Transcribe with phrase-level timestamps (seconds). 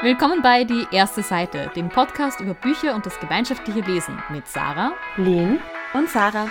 [0.00, 4.92] Willkommen bei Die erste Seite, dem Podcast über Bücher und das gemeinschaftliche Lesen mit Sarah,
[5.16, 5.58] Lynn
[5.92, 6.48] und Sarah.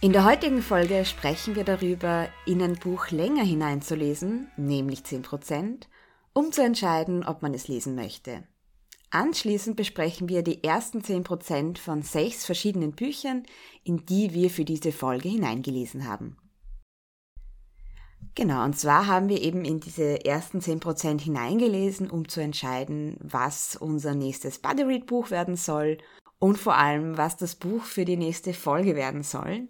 [0.00, 5.84] In der heutigen Folge sprechen wir darüber, in ein Buch länger hineinzulesen, nämlich 10%,
[6.32, 8.42] um zu entscheiden, ob man es lesen möchte.
[9.10, 13.44] Anschließend besprechen wir die ersten 10% von sechs verschiedenen Büchern,
[13.84, 16.36] in die wir für diese Folge hineingelesen haben.
[18.38, 23.74] Genau, und zwar haben wir eben in diese ersten 10% hineingelesen, um zu entscheiden, was
[23.74, 25.98] unser nächstes Buddy Read Buch werden soll
[26.38, 29.66] und vor allem, was das Buch für die nächste Folge werden soll.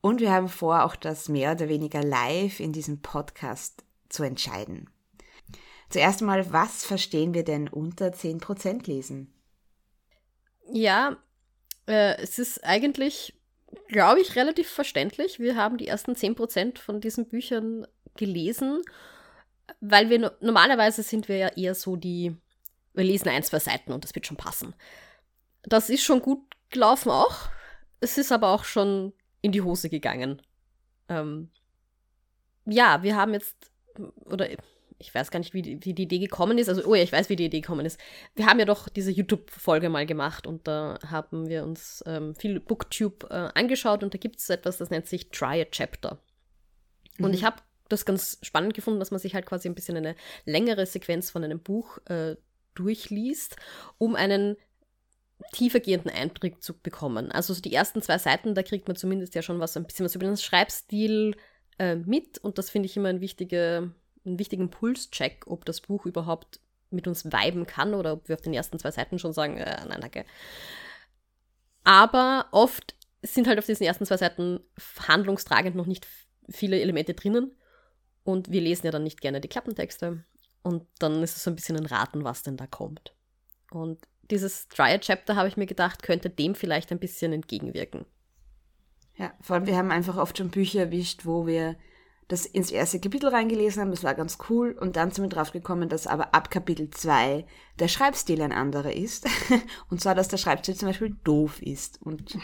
[0.00, 4.88] Und wir haben vor, auch das mehr oder weniger live in diesem Podcast zu entscheiden.
[5.90, 9.34] Zuerst mal, was verstehen wir denn unter 10% lesen?
[10.70, 11.16] Ja,
[11.88, 13.34] äh, es ist eigentlich,
[13.88, 15.40] glaube ich, relativ verständlich.
[15.40, 17.84] Wir haben die ersten 10% von diesen Büchern
[18.16, 18.82] gelesen,
[19.80, 22.36] weil wir normalerweise sind wir ja eher so die,
[22.94, 24.74] wir lesen ein, zwei Seiten und das wird schon passen.
[25.62, 26.40] Das ist schon gut
[26.70, 27.48] gelaufen auch.
[28.00, 30.42] Es ist aber auch schon in die Hose gegangen.
[31.08, 31.50] Ähm,
[32.64, 33.56] ja, wir haben jetzt,
[34.24, 34.48] oder
[34.98, 36.68] ich weiß gar nicht, wie die, wie die, Idee gekommen ist.
[36.68, 37.98] Also, oh ja, ich weiß, wie die Idee gekommen ist.
[38.34, 42.60] Wir haben ja doch diese YouTube-Folge mal gemacht und da haben wir uns ähm, viel
[42.60, 46.18] Booktube äh, angeschaut und da gibt es etwas, das nennt sich Try a Chapter.
[47.18, 47.24] Mhm.
[47.24, 47.56] Und ich habe
[47.92, 51.44] das ganz spannend gefunden, dass man sich halt quasi ein bisschen eine längere Sequenz von
[51.44, 52.36] einem Buch äh,
[52.74, 53.56] durchliest,
[53.98, 54.56] um einen
[55.52, 57.32] tiefergehenden Einblick zu bekommen.
[57.32, 60.04] Also so die ersten zwei Seiten, da kriegt man zumindest ja schon was, ein bisschen
[60.04, 61.36] was über den Schreibstil
[61.78, 63.92] äh, mit und das finde ich immer ein wichtige,
[64.24, 66.60] einen wichtigen Pulscheck, ob das Buch überhaupt
[66.90, 69.84] mit uns weiben kann oder ob wir auf den ersten zwei Seiten schon sagen, äh,
[69.88, 70.24] nein, danke.
[71.84, 74.60] Aber oft sind halt auf diesen ersten zwei Seiten
[75.08, 76.06] handlungstragend noch nicht
[76.48, 77.52] viele Elemente drinnen
[78.24, 80.24] und wir lesen ja dann nicht gerne die Klappentexte.
[80.62, 83.14] Und dann ist es so ein bisschen ein Raten, was denn da kommt.
[83.70, 83.98] Und
[84.30, 88.06] dieses Triad-Chapter, habe ich mir gedacht, könnte dem vielleicht ein bisschen entgegenwirken.
[89.16, 91.76] Ja, vor allem, wir haben einfach oft schon Bücher erwischt, wo wir
[92.28, 95.52] das ins erste Kapitel reingelesen haben, das war ganz cool, und dann sind wir drauf
[95.52, 97.44] gekommen, dass aber ab Kapitel 2
[97.78, 99.26] der Schreibstil ein anderer ist.
[99.90, 102.00] und zwar, dass der Schreibstil zum Beispiel doof ist.
[102.00, 102.38] Und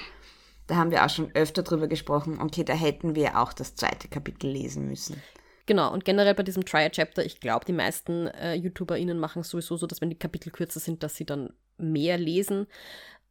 [0.66, 4.08] da haben wir auch schon öfter drüber gesprochen, okay, da hätten wir auch das zweite
[4.08, 5.22] Kapitel lesen müssen.
[5.68, 9.76] Genau, und generell bei diesem Try-a-Chapter, ich glaube, die meisten äh, YouTuberInnen machen es sowieso
[9.76, 12.68] so, dass wenn die Kapitel kürzer sind, dass sie dann mehr lesen.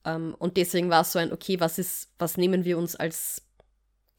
[0.05, 3.41] Ähm, und deswegen war es so ein, okay, was ist, was nehmen wir uns als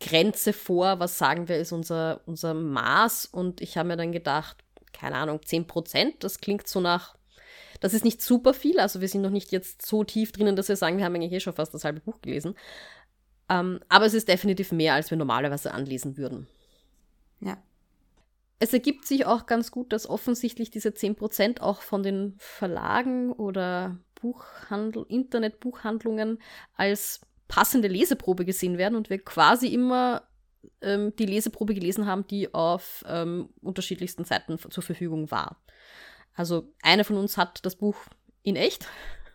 [0.00, 3.26] Grenze vor, was sagen wir, ist unser, unser Maß?
[3.26, 4.56] Und ich habe mir dann gedacht,
[4.92, 7.14] keine Ahnung, 10 Prozent, das klingt so nach,
[7.78, 10.68] das ist nicht super viel, also wir sind noch nicht jetzt so tief drinnen, dass
[10.68, 12.56] wir sagen, wir haben eigentlich eh schon fast das halbe Buch gelesen.
[13.48, 16.48] Ähm, aber es ist definitiv mehr, als wir normalerweise anlesen würden.
[17.38, 17.58] Ja
[18.58, 23.98] es ergibt sich auch ganz gut, dass offensichtlich diese 10% auch von den Verlagen oder
[24.16, 26.40] Buchhandel, Internetbuchhandlungen
[26.74, 30.28] als passende Leseprobe gesehen werden und wir quasi immer
[30.82, 35.62] ähm, die Leseprobe gelesen haben, die auf ähm, unterschiedlichsten Seiten zur Verfügung war.
[36.34, 37.96] Also eine von uns hat das Buch
[38.42, 38.88] in echt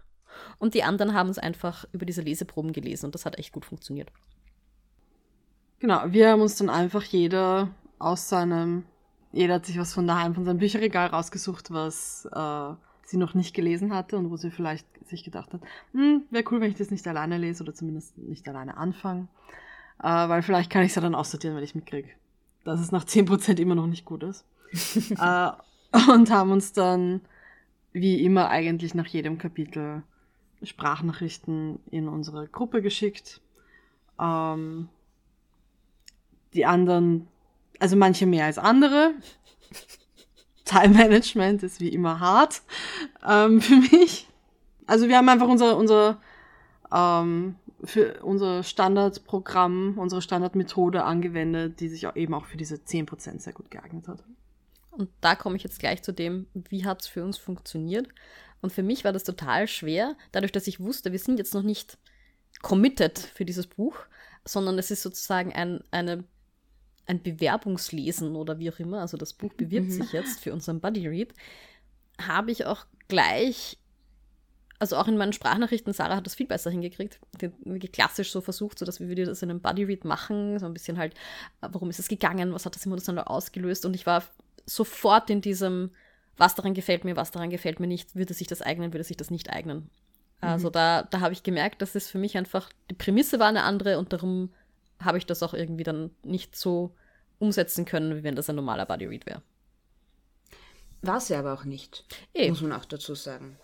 [0.59, 3.65] und die anderen haben es einfach über diese Leseproben gelesen und das hat echt gut
[3.65, 4.11] funktioniert.
[5.79, 8.85] Genau, wir haben uns dann einfach jeder aus seinem
[9.33, 12.73] jeder hat sich was von daheim, von seinem Bücherregal rausgesucht, was äh,
[13.03, 15.61] sie noch nicht gelesen hatte und wo sie vielleicht sich gedacht hat,
[15.91, 19.27] hm, wäre cool, wenn ich das nicht alleine lese oder zumindest nicht alleine anfange.
[19.99, 22.09] Äh, weil vielleicht kann ich es ja dann aussortieren, wenn ich mitkriege,
[22.63, 24.45] dass es nach 10% immer noch nicht gut ist.
[25.19, 25.51] äh,
[26.11, 27.21] und haben uns dann,
[27.91, 30.03] wie immer, eigentlich nach jedem Kapitel
[30.61, 33.41] Sprachnachrichten in unsere Gruppe geschickt.
[34.19, 34.89] Ähm,
[36.53, 37.27] die anderen
[37.79, 39.13] also manche mehr als andere.
[40.65, 42.61] Time Management ist wie immer hart
[43.27, 44.27] ähm, für mich.
[44.85, 46.21] Also wir haben einfach unser, unser,
[46.93, 53.39] ähm, für unser Standardprogramm, unsere Standardmethode angewendet, die sich auch eben auch für diese 10%
[53.39, 54.23] sehr gut geeignet hat.
[54.91, 58.07] Und da komme ich jetzt gleich zu dem, wie hat es für uns funktioniert.
[58.61, 61.63] Und für mich war das total schwer, dadurch, dass ich wusste, wir sind jetzt noch
[61.63, 61.97] nicht
[62.61, 63.97] committed für dieses Buch,
[64.45, 66.23] sondern es ist sozusagen ein, eine
[67.05, 69.91] ein Bewerbungslesen oder wie auch immer, also das Buch bewirbt mhm.
[69.91, 71.33] sich jetzt für unseren Buddy Read,
[72.21, 73.77] habe ich auch gleich,
[74.79, 77.19] also auch in meinen Sprachnachrichten, Sarah hat das viel besser hingekriegt,
[77.91, 80.97] klassisch so versucht, so dass wir das in einem Buddy Read machen, so ein bisschen
[80.97, 81.13] halt,
[81.61, 84.23] warum ist es gegangen, was hat das emotional ausgelöst und ich war
[84.65, 85.91] sofort in diesem,
[86.37, 89.17] was daran gefällt mir, was daran gefällt mir nicht, würde sich das eignen, würde sich
[89.17, 89.89] das nicht eignen.
[90.39, 90.73] Also mhm.
[90.73, 93.97] da, da habe ich gemerkt, dass es für mich einfach, die Prämisse war eine andere
[93.97, 94.49] und darum
[95.05, 96.95] habe ich das auch irgendwie dann nicht so
[97.39, 99.41] umsetzen können, wie wenn das ein normaler Buddy Read wäre.
[101.01, 102.49] War sie aber auch nicht, Eh.
[102.49, 103.57] muss man auch dazu sagen.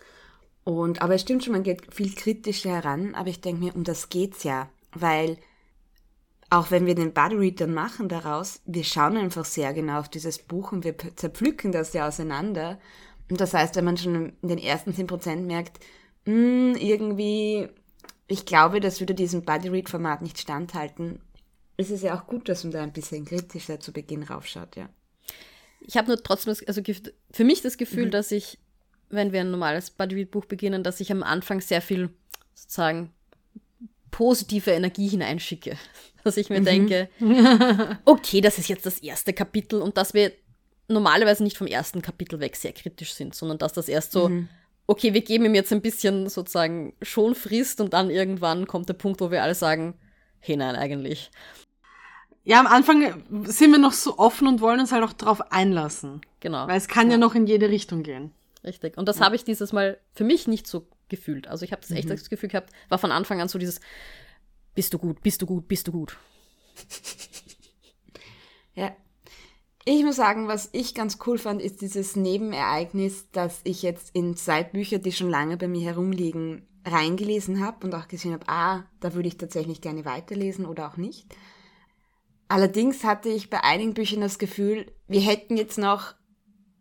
[0.64, 3.82] Und, aber es stimmt schon, man geht viel kritischer heran, aber ich denke mir, um
[3.84, 5.38] das geht's ja, weil
[6.50, 10.08] auch wenn wir den Body Read dann machen daraus, wir schauen einfach sehr genau auf
[10.08, 12.78] dieses Buch und wir zerpflücken das ja auseinander.
[13.30, 15.78] Und das heißt, wenn man schon in den ersten 10% merkt,
[16.26, 17.68] "Hm, irgendwie,
[18.26, 21.20] ich glaube, das würde diesem Body Read Format nicht standhalten,
[21.80, 24.88] ist es ja auch gut, dass man da ein bisschen kritischer zu Beginn raufschaut, ja.
[25.80, 26.82] Ich habe nur trotzdem, das, also
[27.32, 28.10] für mich das Gefühl, Mhm.
[28.10, 28.58] dass ich,
[29.08, 32.10] wenn wir ein normales Bodyread-Buch beginnen, dass ich am Anfang sehr viel
[32.54, 33.12] sozusagen
[34.10, 35.76] positive Energie hineinschicke.
[36.24, 36.56] Dass ich Mhm.
[36.56, 37.08] mir denke,
[38.04, 40.32] okay, das ist jetzt das erste Kapitel und dass wir
[40.86, 44.48] normalerweise nicht vom ersten Kapitel weg sehr kritisch sind, sondern dass das erst so, Mhm.
[44.86, 48.94] okay, wir geben ihm jetzt ein bisschen sozusagen schon Frist und dann irgendwann kommt der
[48.94, 49.94] Punkt, wo wir alle sagen,
[50.40, 51.30] hey nein, eigentlich.
[52.44, 56.20] Ja, am Anfang sind wir noch so offen und wollen uns halt auch drauf einlassen.
[56.40, 56.66] Genau.
[56.66, 58.32] Weil es kann ja, noch in jede Richtung gehen.
[58.64, 58.96] Richtig.
[58.96, 61.48] Und das habe ich dieses Mal für mich nicht so gefühlt.
[61.48, 62.10] Also ich habe das echt Mhm.
[62.10, 63.80] das Gefühl gehabt, war von Anfang an so dieses,
[64.74, 66.16] bist du gut, bist du gut, bist du gut.
[68.74, 68.92] Ja.
[69.84, 74.36] Ich muss sagen, was ich ganz cool fand, ist dieses Nebenereignis, dass ich jetzt in
[74.36, 78.84] zwei Bücher, die schon lange bei mir herumliegen, reingelesen habe und auch gesehen habe, ah,
[79.00, 81.26] da würde ich tatsächlich gerne weiterlesen oder auch nicht.
[82.50, 86.14] Allerdings hatte ich bei einigen Büchern das Gefühl, wir hätten jetzt noch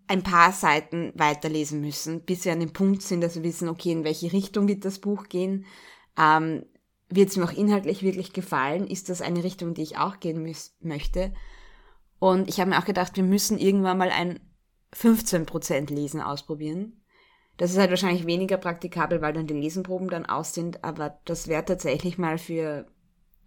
[0.07, 3.91] ein paar Seiten weiterlesen müssen, bis wir an dem Punkt sind, dass wir wissen, okay,
[3.91, 5.67] in welche Richtung wird das Buch gehen.
[6.17, 6.65] Ähm,
[7.07, 8.87] wird es mir auch inhaltlich wirklich gefallen?
[8.87, 10.41] Ist das eine Richtung, die ich auch gehen
[10.79, 11.35] möchte?
[12.17, 14.39] Und ich habe mir auch gedacht, wir müssen irgendwann mal ein
[14.95, 17.03] 15% Lesen ausprobieren.
[17.57, 21.47] Das ist halt wahrscheinlich weniger praktikabel, weil dann die Lesenproben dann aus sind, aber das
[21.47, 22.87] wäre tatsächlich mal für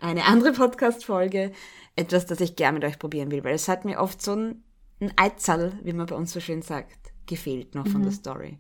[0.02, 1.52] eine andere Podcast-Folge
[1.96, 4.64] etwas, das ich gerne mit euch probieren will, weil es hat mir oft so ein,
[5.00, 8.58] ein Eizerl, wie man bei uns so schön sagt, gefehlt noch von der Story.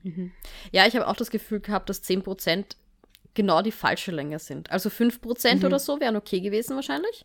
[0.70, 2.76] Ja, ich habe auch das Gefühl gehabt, dass 10%
[3.34, 4.70] genau die falsche Länge sind.
[4.70, 7.24] Also 5% oder so wären okay gewesen wahrscheinlich.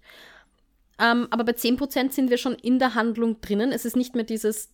[1.00, 3.72] Ähm, aber bei 10% sind wir schon in der Handlung drinnen.
[3.72, 4.69] Es ist nicht mehr dieses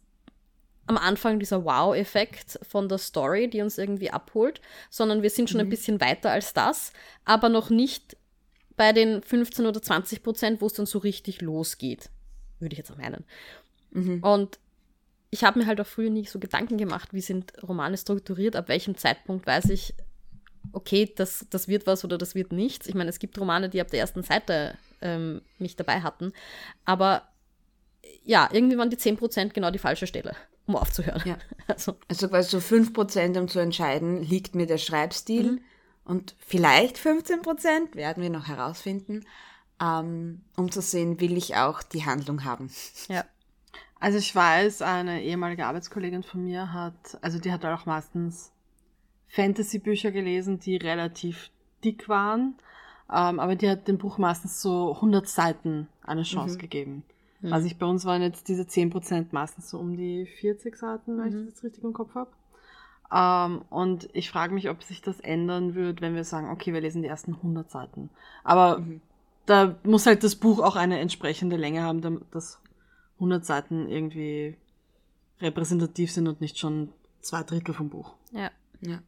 [0.86, 4.60] am Anfang dieser Wow-Effekt von der Story, die uns irgendwie abholt,
[4.90, 6.92] sondern wir sind schon ein bisschen weiter als das,
[7.24, 8.18] aber noch nicht
[8.84, 12.10] bei den 15 oder 20 Prozent, wo es dann so richtig losgeht.
[12.60, 13.24] Würde ich jetzt auch meinen.
[14.22, 14.60] Und
[15.30, 18.68] ich habe mir halt auch früher nie so Gedanken gemacht, wie sind Romane strukturiert, ab
[18.68, 19.94] welchem Zeitpunkt weiß ich,
[20.74, 22.88] okay, das, das wird was oder das wird nichts.
[22.88, 26.34] Ich meine, es gibt Romane, die ab der ersten Seite ähm, mich dabei hatten,
[26.84, 27.30] aber
[28.26, 30.36] ja, irgendwie waren die 10% genau die falsche Stelle,
[30.66, 31.22] um aufzuhören.
[31.24, 31.38] Ja.
[31.68, 35.62] Also, Also quasi so 5%, um zu entscheiden, liegt mir der Schreibstil
[36.06, 39.26] und vielleicht 15% werden wir noch herausfinden,
[39.82, 42.70] ähm, um zu sehen, will ich auch die Handlung haben.
[43.08, 43.26] ja.
[44.00, 48.52] Also ich weiß, eine ehemalige Arbeitskollegin von mir hat, also die hat auch meistens
[49.30, 51.52] Fantasy-Bücher gelesen, die relativ
[51.86, 52.56] dick waren,
[53.10, 57.04] ähm, aber die hat dem Buch meistens so 100 Seiten eine Chance gegeben.
[57.52, 61.28] Also ich, bei uns waren jetzt diese 10% meistens so um die 40 Seiten, wenn
[61.28, 62.32] ich das jetzt richtig im Kopf habe.
[63.14, 66.82] Ähm, und ich frage mich, ob sich das ändern wird, wenn wir sagen, okay, wir
[66.82, 68.10] lesen die ersten 100 Seiten.
[68.44, 68.84] Aber
[69.46, 72.60] da muss halt das Buch auch eine entsprechende Länge haben, damit das
[73.16, 74.58] 100 Seiten irgendwie
[75.40, 76.90] repräsentativ sind und nicht schon
[77.22, 78.14] zwei Drittel vom Buch.
[78.32, 78.50] ja.
[78.82, 79.00] Ja.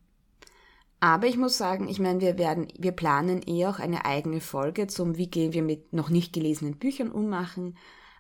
[1.02, 4.88] Aber ich muss sagen, ich meine, wir werden, wir planen eh auch eine eigene Folge
[4.88, 7.78] zum, wie gehen wir mit noch nicht gelesenen Büchern ummachen.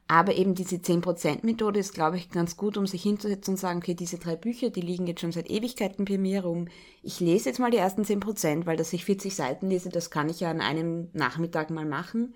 [0.08, 3.96] Aber eben diese 10%-Methode ist, glaube ich, ganz gut, um sich hinzusetzen und sagen, okay,
[3.96, 6.68] diese drei Bücher, die liegen jetzt schon seit Ewigkeiten bei mir rum.
[7.02, 10.30] Ich lese jetzt mal die ersten 10%, weil dass ich 40 Seiten lese, das kann
[10.30, 12.36] ich ja an einem Nachmittag mal machen.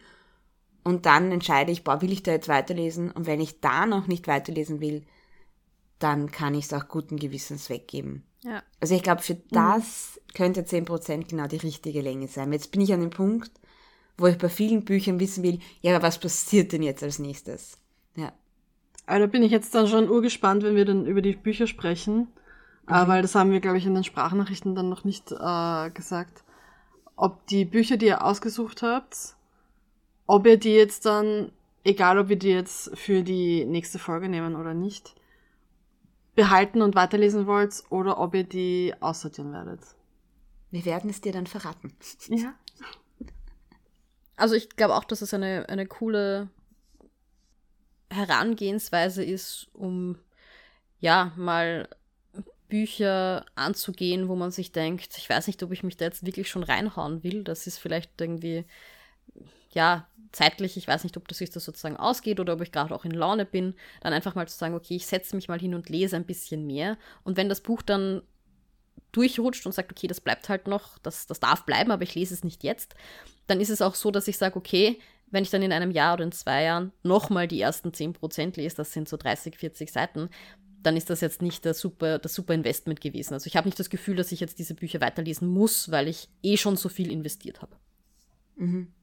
[0.83, 3.11] Und dann entscheide ich, boah, will ich da jetzt weiterlesen?
[3.11, 5.03] Und wenn ich da noch nicht weiterlesen will,
[5.99, 8.23] dann kann ich es auch guten Gewissens weggeben.
[8.43, 8.63] ja.
[8.79, 12.51] Also ich glaube, für das könnte 10% genau die richtige Länge sein.
[12.51, 13.51] Jetzt bin ich an dem Punkt,
[14.19, 17.77] wo ich bei vielen Büchern wissen will, ja, aber was passiert denn jetzt als nächstes?
[18.15, 18.31] Ja.
[19.05, 22.27] Aber da bin ich jetzt dann schon urgespannt, wenn wir dann über die Bücher sprechen,
[22.87, 26.43] äh, weil das haben wir, glaube ich, in den Sprachnachrichten dann noch nicht äh, gesagt.
[27.15, 29.35] Ob die Bücher, die ihr ausgesucht habt,
[30.27, 31.51] ob ihr die jetzt dann,
[31.83, 35.15] egal ob wir die jetzt für die nächste Folge nehmen oder nicht,
[36.35, 39.81] behalten und weiterlesen wollt oder ob ihr die aussortieren werdet.
[40.71, 41.93] Wir werden es dir dann verraten.
[42.27, 42.53] Ja.
[44.39, 46.49] Also ich glaube auch, dass es eine, eine coole
[48.09, 50.17] Herangehensweise ist, um
[50.99, 51.89] ja mal
[52.69, 56.49] Bücher anzugehen, wo man sich denkt, ich weiß nicht, ob ich mich da jetzt wirklich
[56.49, 57.43] schon reinhauen will.
[57.43, 58.65] Das ist vielleicht irgendwie
[59.71, 62.93] ja, zeitlich, ich weiß nicht, ob das sich das sozusagen ausgeht oder ob ich gerade
[62.95, 65.75] auch in Laune bin, dann einfach mal zu sagen, okay, ich setze mich mal hin
[65.75, 66.97] und lese ein bisschen mehr.
[67.23, 68.21] Und wenn das Buch dann
[69.11, 72.33] durchrutscht und sagt, okay, das bleibt halt noch, das, das darf bleiben, aber ich lese
[72.33, 72.95] es nicht jetzt,
[73.47, 74.99] dann ist es auch so, dass ich sage, okay,
[75.31, 78.75] wenn ich dann in einem Jahr oder in zwei Jahren nochmal die ersten 10% lese,
[78.75, 80.29] das sind so 30, 40 Seiten,
[80.81, 83.33] dann ist das jetzt nicht das super, das super Investment gewesen.
[83.33, 86.29] Also ich habe nicht das Gefühl, dass ich jetzt diese Bücher weiterlesen muss, weil ich
[86.41, 87.75] eh schon so viel investiert habe.
[88.55, 88.93] Mhm.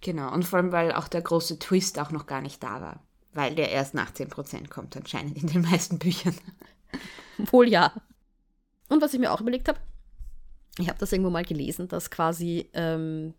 [0.00, 3.02] Genau, und vor allem, weil auch der große Twist auch noch gar nicht da war.
[3.32, 6.34] Weil der erst nach 10% kommt anscheinend in den meisten Büchern.
[7.50, 7.92] Wohl ja.
[8.88, 9.78] Und was ich mir auch überlegt habe,
[10.78, 13.34] ich habe das irgendwo mal gelesen, dass quasi ähm,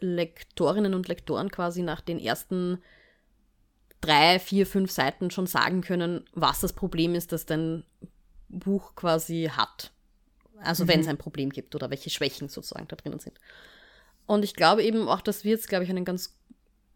[0.00, 2.82] Lektorinnen und Lektoren quasi nach den ersten
[4.00, 7.84] drei, vier, fünf Seiten schon sagen können, was das Problem ist, das dein
[8.48, 9.90] Buch quasi hat.
[10.60, 10.88] Also mhm.
[10.88, 13.38] wenn es ein Problem gibt oder welche Schwächen sozusagen da drinnen sind.
[14.26, 16.36] Und ich glaube eben auch, dass wir jetzt, glaube ich, einen ganz,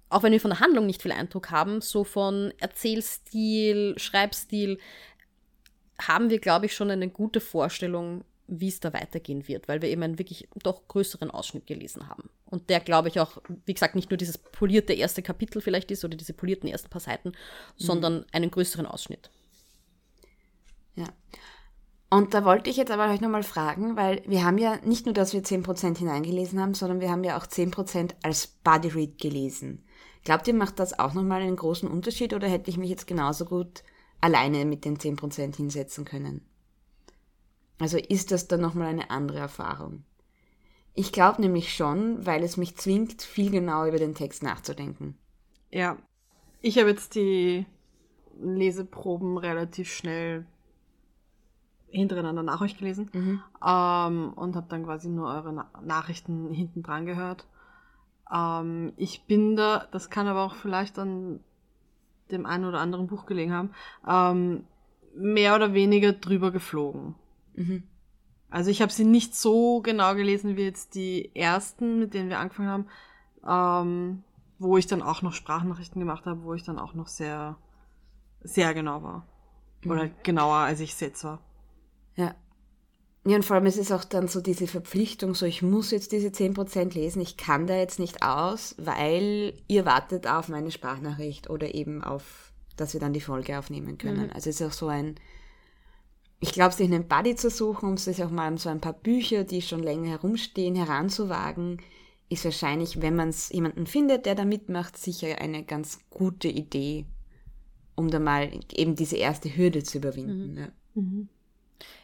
[0.09, 4.79] auch wenn wir von der Handlung nicht viel Eindruck haben, so von Erzählstil, Schreibstil,
[6.01, 9.91] haben wir, glaube ich, schon eine gute Vorstellung, wie es da weitergehen wird, weil wir
[9.91, 12.31] eben einen wirklich doch größeren Ausschnitt gelesen haben.
[12.47, 16.05] Und der, glaube ich, auch, wie gesagt, nicht nur dieses polierte erste Kapitel vielleicht ist
[16.05, 17.35] oder diese polierten ersten paar Seiten, mhm.
[17.77, 19.31] sondern einen größeren Ausschnitt.
[20.95, 21.07] Ja.
[22.11, 25.13] Und da wollte ich jetzt aber euch nochmal fragen, weil wir haben ja nicht nur,
[25.13, 29.85] dass wir 10% hineingelesen haben, sondern wir haben ja auch 10% als Body Read gelesen.
[30.25, 33.45] Glaubt ihr, macht das auch nochmal einen großen Unterschied oder hätte ich mich jetzt genauso
[33.45, 33.83] gut
[34.21, 36.43] alleine mit den 10% hinsetzen können?
[37.79, 40.05] Also ist das dann nochmal eine andere Erfahrung?
[40.95, 45.17] Ich glaube nämlich schon, weil es mich zwingt, viel genauer über den Text nachzudenken.
[45.71, 45.97] Ja,
[46.61, 47.67] ich habe jetzt die
[48.41, 50.45] Leseproben relativ schnell
[51.91, 53.43] hintereinander nach euch gelesen mhm.
[53.65, 57.47] ähm, und habe dann quasi nur eure Na Nachrichten hinten dran gehört.
[58.33, 61.41] Ähm, ich bin da, das kann aber auch vielleicht an
[62.31, 63.71] dem einen oder anderen Buch gelegen haben,
[64.07, 64.65] ähm,
[65.15, 67.15] mehr oder weniger drüber geflogen.
[67.55, 67.83] Mhm.
[68.51, 72.39] Also ich habe sie nicht so genau gelesen wie jetzt die ersten, mit denen wir
[72.39, 72.87] angefangen haben,
[73.47, 74.23] ähm,
[74.59, 77.57] wo ich dann auch noch Sprachnachrichten gemacht habe, wo ich dann auch noch sehr,
[78.41, 79.27] sehr genau war.
[79.85, 79.91] Mhm.
[79.91, 81.41] Oder genauer, als ich jetzt war.
[82.17, 82.35] Ja.
[83.29, 86.13] Ja, und vor allem es ist auch dann so diese Verpflichtung, so ich muss jetzt
[86.13, 91.51] diese 10% lesen, ich kann da jetzt nicht aus, weil ihr wartet auf meine Sprachnachricht
[91.51, 94.29] oder eben auf, dass wir dann die Folge aufnehmen können.
[94.29, 94.33] Mhm.
[94.33, 95.17] Also es ist auch so ein,
[96.41, 99.45] ich glaube, sich einen Buddy zu suchen, um sich auch mal so ein paar Bücher,
[99.45, 101.83] die schon länger herumstehen, heranzuwagen,
[102.31, 107.05] ist wahrscheinlich, wenn man es jemanden findet, der da mitmacht, sicher eine ganz gute Idee,
[107.95, 110.53] um da mal eben diese erste Hürde zu überwinden.
[110.53, 110.59] Mhm.
[110.59, 110.69] Ja.
[110.95, 111.29] Mhm.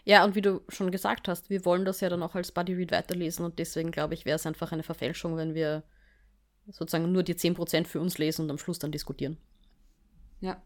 [0.05, 2.75] Ja, und wie du schon gesagt hast, wir wollen das ja dann auch als Buddy
[2.75, 5.83] Read weiterlesen und deswegen glaube ich, wäre es einfach eine Verfälschung, wenn wir
[6.69, 9.37] sozusagen nur die 10% für uns lesen und am Schluss dann diskutieren.
[10.41, 10.63] Ja.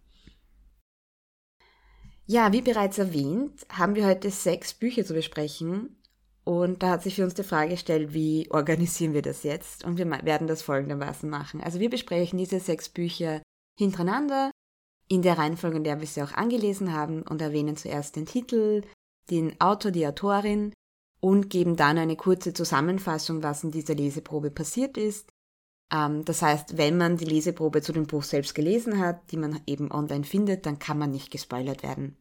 [2.26, 5.96] Ja, wie bereits erwähnt, haben wir heute sechs Bücher zu besprechen.
[6.44, 9.84] Und da hat sich für uns die Frage gestellt, wie organisieren wir das jetzt?
[9.84, 11.62] Und wir werden das folgendermaßen machen.
[11.62, 13.42] Also wir besprechen diese sechs Bücher
[13.78, 14.50] hintereinander,
[15.08, 18.82] in der Reihenfolge, in der wir sie auch angelesen haben und erwähnen zuerst den Titel,
[19.30, 20.72] den Autor, die Autorin
[21.20, 25.30] und geben dann eine kurze Zusammenfassung, was in dieser Leseprobe passiert ist.
[25.92, 29.60] Ähm, das heißt, wenn man die Leseprobe zu dem Buch selbst gelesen hat, die man
[29.66, 32.16] eben online findet, dann kann man nicht gespoilert werden.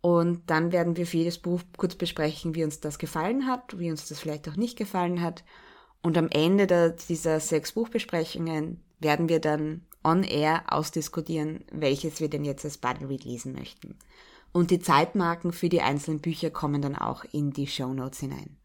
[0.00, 3.90] Und dann werden wir für jedes Buch kurz besprechen, wie uns das gefallen hat, wie
[3.90, 5.42] uns das vielleicht auch nicht gefallen hat.
[6.02, 12.28] Und am Ende der, dieser sechs Buchbesprechungen werden wir dann on air ausdiskutieren, welches wir
[12.28, 13.98] denn jetzt als Bundle Read lesen möchten.
[14.56, 18.56] Und die Zeitmarken für die einzelnen Bücher kommen dann auch in die Show Notes hinein.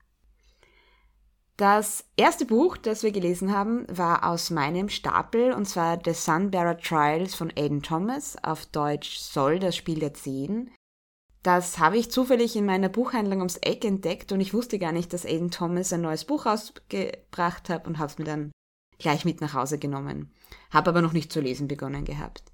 [1.58, 6.78] Das erste Buch, das wir gelesen haben, war aus meinem Stapel und zwar The Sunbearer
[6.78, 10.72] Trials von Aidan Thomas, auf Deutsch Soll das Spiel der Zehn.
[11.44, 15.12] Das habe ich zufällig in meiner Buchhandlung ums Eck entdeckt und ich wusste gar nicht,
[15.12, 18.54] dass Aidan Thomas ein neues Buch rausgebracht hat und habe es mir dann
[18.98, 20.32] gleich mit nach Hause genommen.
[20.70, 22.51] Habe aber noch nicht zu lesen begonnen gehabt.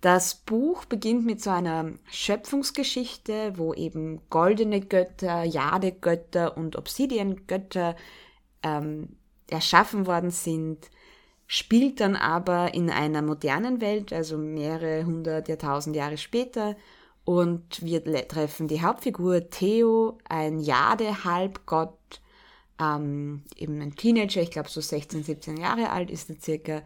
[0.00, 7.96] Das Buch beginnt mit so einer Schöpfungsgeschichte, wo eben goldene Götter, Jadegötter und Obsidiangötter
[8.62, 9.16] ähm,
[9.46, 10.90] erschaffen worden sind,
[11.46, 16.76] spielt dann aber in einer modernen Welt, also mehrere hundert, Jahrtausend Jahre später.
[17.24, 22.20] Und wir treffen die Hauptfigur Theo, ein Jade-Halbgott,
[22.80, 26.82] ähm, eben ein Teenager, ich glaube so 16, 17 Jahre alt ist er circa,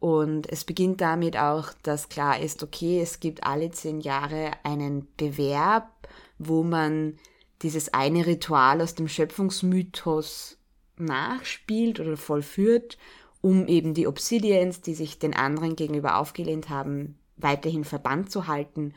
[0.00, 5.06] und es beginnt damit auch, dass klar ist, okay, es gibt alle zehn Jahre einen
[5.18, 7.18] Bewerb, wo man
[7.60, 10.56] dieses eine Ritual aus dem Schöpfungsmythos
[10.96, 12.96] nachspielt oder vollführt,
[13.42, 18.94] um eben die Obsidians, die sich den anderen gegenüber aufgelehnt haben, weiterhin verbannt zu halten.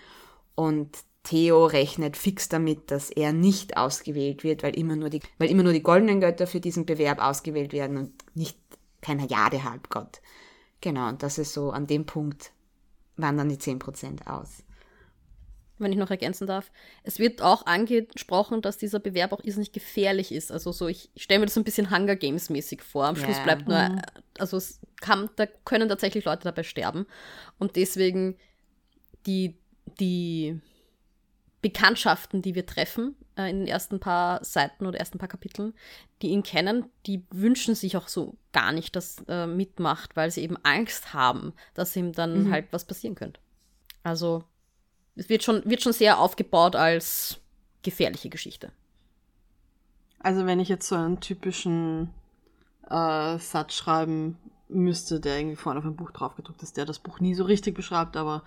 [0.56, 5.50] Und Theo rechnet fix damit, dass er nicht ausgewählt wird, weil immer nur die, weil
[5.50, 8.58] immer nur die goldenen Götter für diesen Bewerb ausgewählt werden und nicht
[9.02, 10.22] kein Jade-Halbgott.
[10.84, 12.52] Genau, und das ist so, an dem Punkt
[13.16, 14.64] wandern die 10% aus.
[15.78, 16.72] Wenn ich noch ergänzen darf.
[17.04, 20.52] Es wird auch angesprochen, dass dieser Bewerb auch irrsinnig gefährlich ist.
[20.52, 23.06] Also so, ich, ich stelle mir das so ein bisschen Hunger Games mäßig vor.
[23.06, 23.44] Am Schluss yeah.
[23.46, 24.02] bleibt nur, mhm.
[24.38, 27.06] also es kann, da können tatsächlich Leute dabei sterben.
[27.60, 28.36] Und deswegen
[29.26, 29.56] die,
[30.02, 30.60] die
[31.62, 35.74] Bekanntschaften, die wir treffen äh, in den ersten paar Seiten oder ersten paar Kapiteln,
[36.22, 40.32] die ihn kennen, die wünschen sich auch so gar nicht, dass er äh, mitmacht, weil
[40.32, 42.52] sie eben Angst haben, dass ihm dann mhm.
[42.52, 43.40] halt was passieren könnte.
[44.04, 44.44] Also
[45.16, 47.40] es wird schon, wird schon sehr aufgebaut als
[47.84, 48.72] gefährliche Geschichte.
[50.20, 52.10] Also wenn ich jetzt so einen typischen
[52.90, 54.38] äh, Satz schreiben
[54.70, 57.76] müsste, der irgendwie vorne auf ein Buch draufgedruckt ist, der das Buch nie so richtig
[57.76, 58.44] beschreibt, aber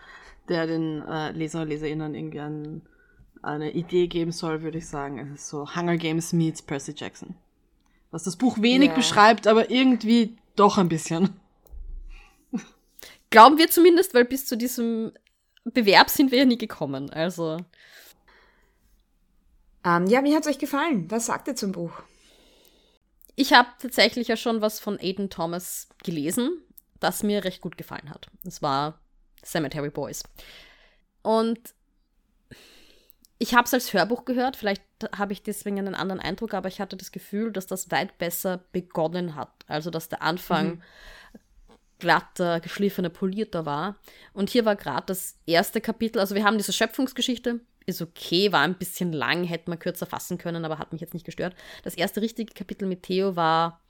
[0.49, 2.83] der den äh, Leser und Leserinnen irgendwie einen
[3.47, 7.37] eine Idee geben soll, würde ich sagen, es ist so Hunger Games meets Percy Jackson.
[8.11, 8.97] Was das Buch wenig yeah.
[8.97, 11.38] beschreibt, aber irgendwie doch ein bisschen.
[13.31, 15.12] Glauben wir zumindest, weil bis zu diesem
[15.65, 17.11] Bewerb sind wir ja nie gekommen.
[17.11, 17.59] Also.
[19.85, 21.11] Ähm, ja, wie hat es euch gefallen?
[21.11, 21.93] Was sagt ihr zum Buch?
[23.37, 26.62] Ich habe tatsächlich ja schon was von Aiden Thomas gelesen,
[27.00, 28.29] das mir recht gut gefallen hat.
[28.45, 28.99] Es war
[29.45, 30.23] Cemetery Boys.
[31.23, 31.75] Und
[33.38, 34.83] ich habe es als Hörbuch gehört, vielleicht
[35.16, 38.64] habe ich deswegen einen anderen Eindruck, aber ich hatte das Gefühl, dass das weit besser
[38.73, 39.50] begonnen hat.
[39.66, 40.83] Also, dass der Anfang mhm.
[41.99, 43.97] glatter, geschliffener, polierter war.
[44.33, 48.62] Und hier war gerade das erste Kapitel, also wir haben diese Schöpfungsgeschichte, ist okay, war
[48.62, 51.55] ein bisschen lang, hätte man kürzer fassen können, aber hat mich jetzt nicht gestört.
[51.85, 53.81] Das erste richtige Kapitel mit Theo war,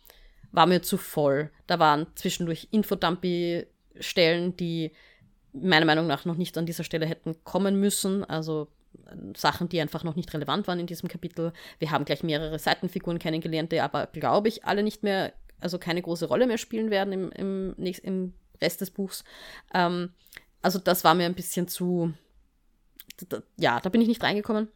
[0.52, 1.50] war mir zu voll.
[1.66, 4.92] Da waren zwischendurch Infodumpi-Stellen, die
[5.52, 8.24] meiner Meinung nach noch nicht an dieser Stelle hätten kommen müssen.
[8.24, 8.68] Also
[9.36, 11.52] Sachen, die einfach noch nicht relevant waren in diesem Kapitel.
[11.78, 16.02] Wir haben gleich mehrere Seitenfiguren kennengelernt, die aber, glaube ich, alle nicht mehr, also keine
[16.02, 19.24] große Rolle mehr spielen werden im, im, im Rest des Buchs.
[19.74, 20.10] Ähm,
[20.62, 22.12] also das war mir ein bisschen zu,
[23.56, 24.68] ja, da bin ich nicht reingekommen.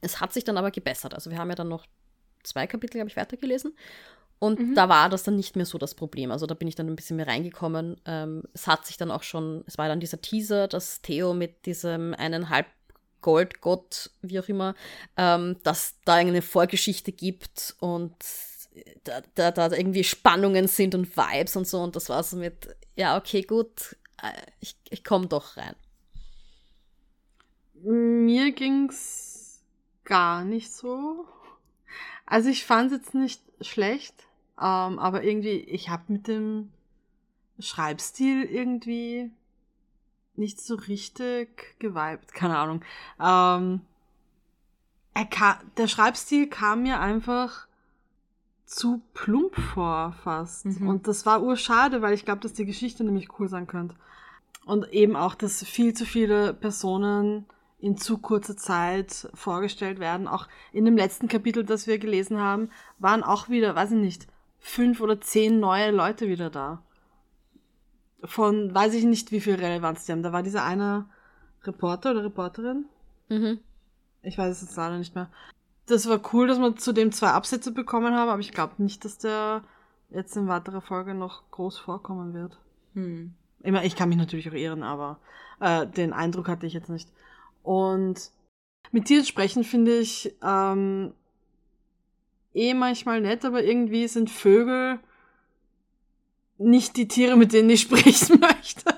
[0.00, 1.14] Es hat sich dann aber gebessert.
[1.14, 1.86] Also wir haben ja dann noch
[2.42, 3.74] zwei Kapitel, glaube ich, weitergelesen.
[4.38, 4.74] Und mhm.
[4.74, 6.30] da war das dann nicht mehr so das Problem.
[6.30, 8.00] Also da bin ich dann ein bisschen mehr reingekommen.
[8.06, 11.66] Ähm, es hat sich dann auch schon, es war dann dieser Teaser, dass Theo mit
[11.66, 12.66] diesem eineinhalb
[13.20, 14.74] Goldgott, wie auch immer,
[15.16, 18.14] ähm, dass da eine Vorgeschichte gibt und
[19.04, 21.80] da, da, da irgendwie Spannungen sind und Vibes und so.
[21.80, 25.74] Und das war so mit, ja, okay, gut, äh, ich, ich komme doch rein.
[27.82, 29.62] Mir ging's
[30.04, 31.26] gar nicht so.
[32.26, 34.14] Also ich fand es jetzt nicht schlecht,
[34.58, 36.70] ähm, aber irgendwie, ich habe mit dem
[37.58, 39.30] Schreibstil irgendwie
[40.36, 42.82] nicht so richtig geweibt, keine Ahnung.
[43.20, 43.80] Ähm,
[45.30, 47.66] kam, der Schreibstil kam mir einfach
[48.64, 50.66] zu plump vor fast.
[50.66, 50.88] Mhm.
[50.88, 53.96] Und das war urschade, weil ich glaube, dass die Geschichte nämlich cool sein könnte.
[54.64, 57.46] Und eben auch, dass viel zu viele Personen
[57.80, 60.28] in zu kurzer Zeit vorgestellt werden.
[60.28, 64.26] Auch in dem letzten Kapitel, das wir gelesen haben, waren auch wieder, weiß ich nicht,
[64.58, 66.82] fünf oder zehn neue Leute wieder da
[68.24, 70.22] von, weiß ich nicht, wie viel Relevanz die haben.
[70.22, 71.06] Da war dieser eine
[71.64, 72.86] Reporter oder Reporterin.
[73.28, 73.58] Mhm.
[74.22, 75.30] Ich weiß es jetzt leider nicht mehr.
[75.86, 79.18] Das war cool, dass wir zudem zwei Absätze bekommen haben, aber ich glaube nicht, dass
[79.18, 79.62] der
[80.10, 82.58] jetzt in weiterer Folge noch groß vorkommen wird.
[82.94, 83.34] Hm.
[83.62, 85.18] Immer, ich kann mich natürlich auch irren, aber
[85.60, 87.10] äh, den Eindruck hatte ich jetzt nicht.
[87.62, 88.30] Und
[88.92, 91.12] mit dir sprechen finde ich ähm,
[92.54, 94.98] eh manchmal nett, aber irgendwie sind Vögel
[96.60, 98.94] nicht die Tiere, mit denen ich sprechen möchte.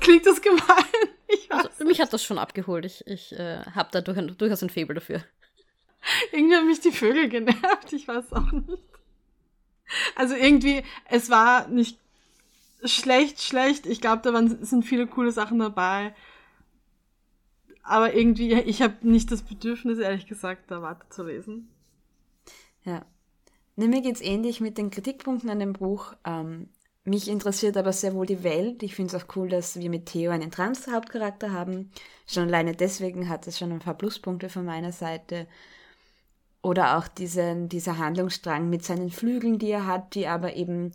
[0.00, 0.84] Klingt das gemein?
[1.28, 2.84] Ich weiß also, mich hat das schon abgeholt.
[2.84, 5.22] Ich, ich äh, habe da durch, durchaus ein Faible dafür.
[6.32, 7.92] Irgendwie haben mich die Vögel genervt.
[7.92, 8.82] Ich weiß auch nicht.
[10.16, 11.98] Also irgendwie, es war nicht
[12.84, 13.86] schlecht, schlecht.
[13.86, 16.14] Ich glaube, da waren, sind viele coole Sachen dabei.
[17.82, 21.68] Aber irgendwie, ich habe nicht das Bedürfnis, ehrlich gesagt, da weiterzulesen.
[22.84, 23.04] Ja,
[23.78, 26.12] Ne, mir geht's ähnlich mit den Kritikpunkten an dem Buch.
[26.24, 26.68] Ähm,
[27.04, 28.82] mich interessiert aber sehr wohl die Welt.
[28.82, 31.92] Ich finde es auch cool, dass wir mit Theo einen Trans-Hauptcharakter haben.
[32.26, 35.46] Schon alleine deswegen hat es schon ein paar Pluspunkte von meiner Seite.
[36.60, 40.90] Oder auch diesen, dieser Handlungsstrang mit seinen Flügeln, die er hat, die aber eben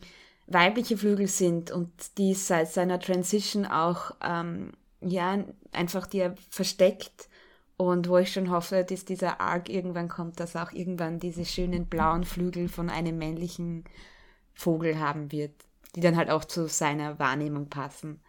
[0.47, 5.41] weibliche Flügel sind und die seit seiner Transition auch, ähm, ja,
[5.71, 7.29] einfach die er versteckt
[7.75, 11.87] Und wo ich schon hoffe, dass dieser Arc irgendwann kommt, dass auch irgendwann diese schönen
[11.87, 13.83] blauen Flügel von einem männlichen
[14.53, 15.53] Vogel haben wird,
[15.95, 18.21] die dann halt auch zu seiner Wahrnehmung passen.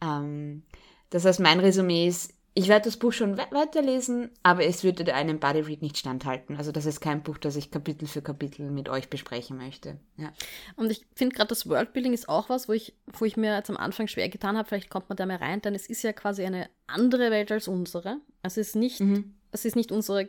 [0.00, 0.62] Ähm,
[1.10, 5.40] das heißt, mein Resümee ist, ich werde das Buch schon weiterlesen, aber es würde einem
[5.40, 6.56] Body Read nicht standhalten.
[6.56, 9.98] Also das ist kein Buch, das ich Kapitel für Kapitel mit euch besprechen möchte.
[10.16, 10.32] Ja.
[10.76, 13.70] Und ich finde gerade das Worldbuilding ist auch was, wo ich, wo ich mir jetzt
[13.70, 16.12] am Anfang schwer getan habe, vielleicht kommt man da mehr rein, denn es ist ja
[16.12, 18.18] quasi eine andere Welt als unsere.
[18.42, 19.34] Es ist nicht, mhm.
[19.50, 20.28] es ist nicht unsere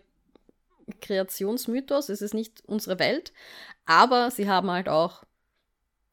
[1.01, 3.33] Kreationsmythos, es ist nicht unsere Welt,
[3.85, 5.23] aber sie haben halt auch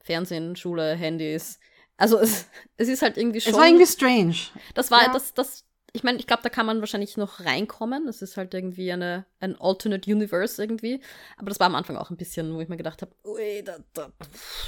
[0.02, 1.58] Fernsehen, Schule, Handys.
[1.96, 2.46] Also es,
[2.76, 3.52] es ist halt irgendwie schon.
[3.52, 4.36] Es war irgendwie strange.
[4.74, 5.12] Das war ja.
[5.12, 8.08] das, das, ich meine, ich glaube, da kann man wahrscheinlich noch reinkommen.
[8.08, 11.02] Es ist halt irgendwie eine, ein Alternate Universe irgendwie.
[11.36, 13.76] Aber das war am Anfang auch ein bisschen, wo ich mir gedacht habe, ui, da,
[13.92, 14.10] da,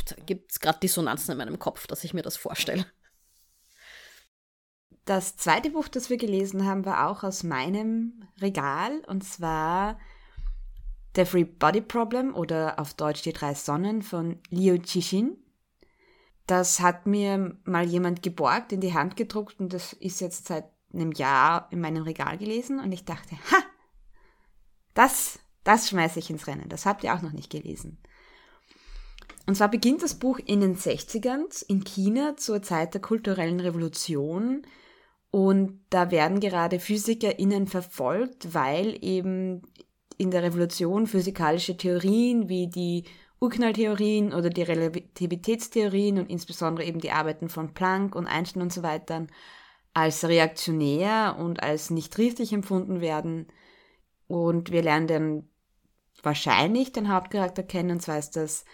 [0.06, 2.84] da gibt es gerade Dissonanzen in meinem Kopf, dass ich mir das vorstelle.
[5.06, 9.98] Das zweite Buch, das wir gelesen haben, war auch aus meinem Regal und zwar
[11.16, 15.38] The Free Body Problem oder auf Deutsch Die drei Sonnen von Liu Cixin.
[16.46, 20.73] Das hat mir mal jemand geborgt, in die Hand gedruckt und das ist jetzt seit
[20.94, 23.62] einem Jahr in meinem Regal gelesen und ich dachte, ha,
[24.94, 26.68] das, das schmeiße ich ins Rennen.
[26.68, 27.98] Das habt ihr auch noch nicht gelesen.
[29.46, 34.66] Und zwar beginnt das Buch in den 60ern in China zur Zeit der kulturellen Revolution
[35.34, 39.62] und da werden gerade PhysikerInnen verfolgt, weil eben
[40.16, 43.02] in der Revolution physikalische Theorien wie die
[43.40, 48.84] Urknalltheorien oder die Relativitätstheorien und insbesondere eben die Arbeiten von Planck und Einstein und so
[48.84, 49.26] weiter
[49.94, 53.46] als reaktionär und als nicht richtig empfunden werden.
[54.26, 55.48] Und wir lernen dann
[56.22, 58.64] wahrscheinlich den Hauptcharakter kennen, und zwar ist das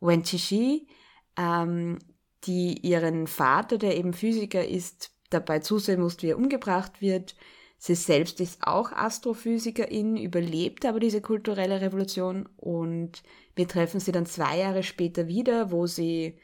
[0.00, 0.88] Wen Qixi,
[1.36, 1.98] ähm,
[2.44, 7.34] die ihren Vater, der eben Physiker ist, dabei zusehen muss, wie er umgebracht wird.
[7.78, 13.22] Sie selbst ist auch Astrophysikerin, überlebt aber diese kulturelle Revolution und
[13.56, 16.38] wir treffen sie dann zwei Jahre später wieder, wo sie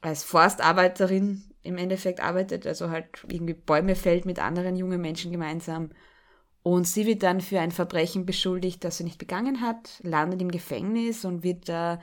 [0.00, 5.90] als Forstarbeiterin im Endeffekt arbeitet, also halt irgendwie Bäume fällt mit anderen jungen Menschen gemeinsam.
[6.62, 10.50] Und sie wird dann für ein Verbrechen beschuldigt, das sie nicht begangen hat, landet im
[10.50, 12.00] Gefängnis und wird da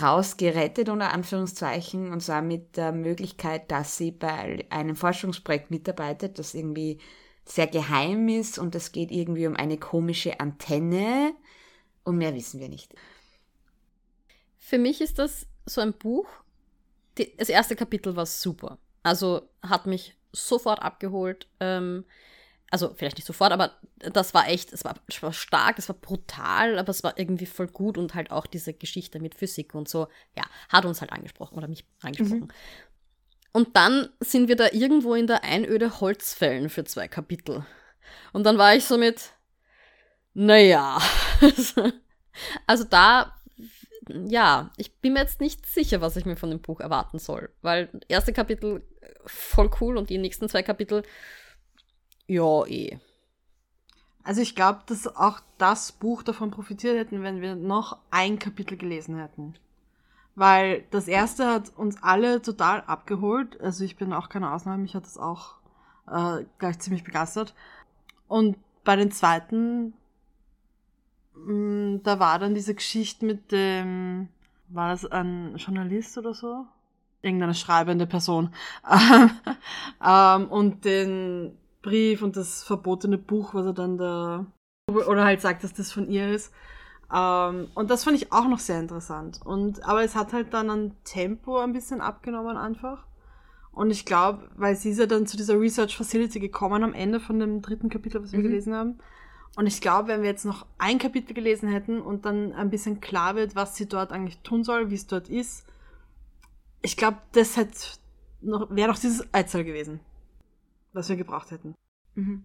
[0.00, 6.54] rausgerettet, unter Anführungszeichen, und zwar mit der Möglichkeit, dass sie bei einem Forschungsprojekt mitarbeitet, das
[6.54, 6.98] irgendwie
[7.44, 11.32] sehr geheim ist und es geht irgendwie um eine komische Antenne
[12.04, 12.94] und mehr wissen wir nicht.
[14.58, 16.26] Für mich ist das so ein Buch,
[17.18, 18.78] die, das erste Kapitel war super.
[19.06, 21.46] Also hat mich sofort abgeholt.
[21.60, 22.04] Ähm,
[22.72, 25.94] also vielleicht nicht sofort, aber das war echt, es war, es war stark, es war
[25.94, 29.88] brutal, aber es war irgendwie voll gut und halt auch diese Geschichte mit Physik und
[29.88, 32.40] so, ja, hat uns halt angesprochen oder mich angesprochen.
[32.40, 33.52] Mhm.
[33.52, 37.64] Und dann sind wir da irgendwo in der Einöde Holzfällen für zwei Kapitel.
[38.32, 39.30] Und dann war ich so mit,
[40.34, 41.00] naja,
[42.66, 43.36] also da,
[44.08, 47.50] ja, ich bin mir jetzt nicht sicher, was ich mir von dem Buch erwarten soll,
[47.62, 48.82] weil erste Kapitel
[49.24, 51.02] voll cool und die nächsten zwei Kapitel
[52.26, 52.98] ja, eh.
[54.24, 58.76] Also ich glaube, dass auch das Buch davon profitiert hätten, wenn wir noch ein Kapitel
[58.76, 59.54] gelesen hätten.
[60.34, 63.60] Weil das erste hat uns alle total abgeholt.
[63.60, 65.54] Also ich bin auch keine Ausnahme, mich hat das auch
[66.08, 67.54] äh, gleich ziemlich begeistert.
[68.26, 69.94] Und bei den zweiten,
[71.44, 74.28] da war dann diese Geschichte mit dem,
[74.68, 76.66] war das ein Journalist oder so?
[77.22, 78.50] Irgendeine schreibende Person.
[80.04, 84.46] ähm, und den Brief und das verbotene Buch, was er dann da,
[84.90, 86.52] oder halt sagt, dass das von ihr ist.
[87.12, 89.40] Ähm, und das fand ich auch noch sehr interessant.
[89.44, 93.06] Und, aber es hat halt dann an Tempo ein bisschen abgenommen einfach.
[93.72, 97.20] Und ich glaube, weil sie ist ja dann zu dieser Research Facility gekommen am Ende
[97.20, 98.44] von dem dritten Kapitel, was wir mhm.
[98.44, 98.98] gelesen haben.
[99.56, 103.00] Und ich glaube, wenn wir jetzt noch ein Kapitel gelesen hätten und dann ein bisschen
[103.00, 105.64] klar wird, was sie dort eigentlich tun soll, wie es dort ist,
[106.82, 107.78] ich glaube, das hätte
[108.42, 110.00] noch, wäre noch dieses Eizahl gewesen
[110.96, 111.76] was wir gebraucht hätten.
[112.16, 112.44] Mhm.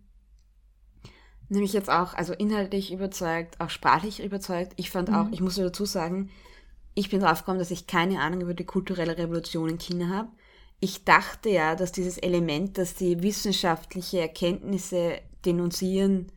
[1.50, 4.74] Nämlich jetzt auch, also inhaltlich überzeugt, auch sprachlich überzeugt.
[4.76, 5.16] Ich fand mhm.
[5.16, 6.30] auch, ich muss dazu sagen,
[6.94, 10.30] ich bin drauf gekommen, dass ich keine Ahnung über die kulturelle Revolution in China habe.
[10.80, 16.32] Ich dachte ja, dass dieses Element, dass die wissenschaftliche Erkenntnisse denunzieren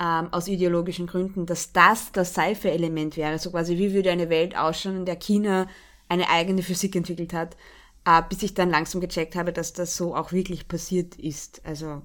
[0.00, 3.38] ähm, aus ideologischen Gründen, dass das das Seife-Element wäre.
[3.38, 5.68] So quasi, wie würde eine Welt ausschauen, in der China
[6.08, 7.56] eine eigene Physik entwickelt hat
[8.04, 11.62] äh, bis ich dann langsam gecheckt habe, dass das so auch wirklich passiert ist.
[11.64, 12.02] Also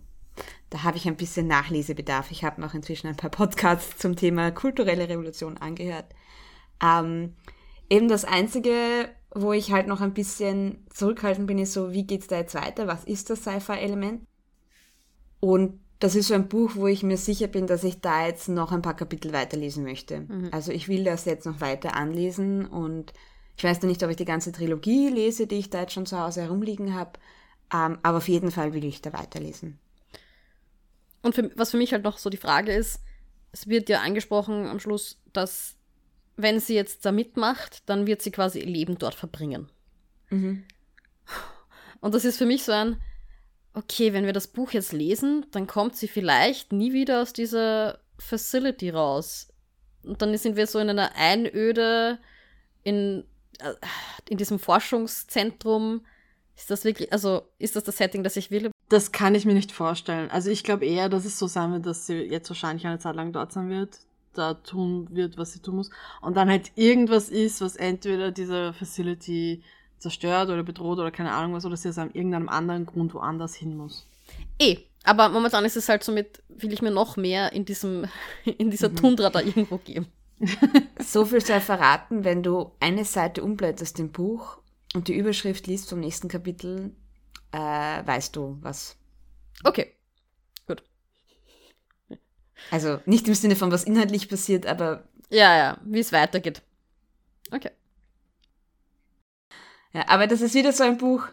[0.69, 2.31] da habe ich ein bisschen Nachlesebedarf.
[2.31, 6.08] Ich habe noch inzwischen ein paar Podcasts zum Thema kulturelle Revolution angehört.
[6.84, 7.36] Ähm,
[7.89, 12.27] eben das Einzige, wo ich halt noch ein bisschen zurückhaltend bin, ist so, wie geht's
[12.27, 12.88] da jetzt weiter?
[12.88, 14.25] Was ist das Sci-Fi-Element?
[15.39, 18.49] Und das ist so ein Buch, wo ich mir sicher bin, dass ich da jetzt
[18.49, 20.21] noch ein paar Kapitel weiterlesen möchte.
[20.21, 20.49] Mhm.
[20.51, 23.13] Also ich will das jetzt noch weiter anlesen und
[23.58, 26.05] ich weiß noch nicht, ob ich die ganze Trilogie lese, die ich da jetzt schon
[26.05, 27.13] zu Hause herumliegen habe,
[27.73, 29.79] ähm, aber auf jeden Fall will ich da weiterlesen.
[31.21, 32.99] Und für, was für mich halt noch so die Frage ist,
[33.51, 35.75] es wird ja angesprochen am Schluss, dass
[36.36, 39.69] wenn sie jetzt da mitmacht, dann wird sie quasi ihr Leben dort verbringen.
[40.29, 40.65] Mhm.
[42.01, 43.01] Und das ist für mich so ein,
[43.75, 47.99] okay, wenn wir das Buch jetzt lesen, dann kommt sie vielleicht nie wieder aus dieser
[48.17, 49.49] Facility raus.
[50.03, 52.19] Und dann sind wir so in einer Einöde
[52.83, 53.25] in,
[53.59, 53.73] äh,
[54.29, 56.05] in diesem Forschungszentrum.
[56.55, 58.71] Ist das wirklich, also ist das das Setting, das ich will?
[58.88, 60.31] Das kann ich mir nicht vorstellen.
[60.31, 63.15] Also ich glaube eher, dass es so sein wird, dass sie jetzt wahrscheinlich eine Zeit
[63.15, 63.97] lang dort sein wird,
[64.33, 65.89] da tun wird, was sie tun muss.
[66.21, 69.63] Und dann halt irgendwas ist, was entweder diese Facility
[70.05, 73.55] zerstört oder bedroht oder keine Ahnung was, oder sie aus einem, irgendeinem anderen Grund woanders
[73.55, 74.07] hin muss.
[74.59, 78.05] Eh, aber momentan ist es halt so mit, will ich mir noch mehr in diesem,
[78.57, 78.95] in dieser Mhm.
[78.97, 80.07] Tundra da irgendwo geben.
[80.99, 84.57] So viel sei verraten, wenn du eine Seite umblätterst im Buch
[84.93, 86.91] und die Überschrift liest vom nächsten Kapitel,
[87.51, 87.57] äh,
[88.05, 88.95] weißt du was.
[89.63, 89.91] Okay.
[92.71, 96.61] Also nicht im Sinne von was inhaltlich passiert, aber Ja, ja, wie es weitergeht.
[97.51, 97.71] Okay.
[99.95, 101.23] Ja, aber das ist wieder so ein Buch,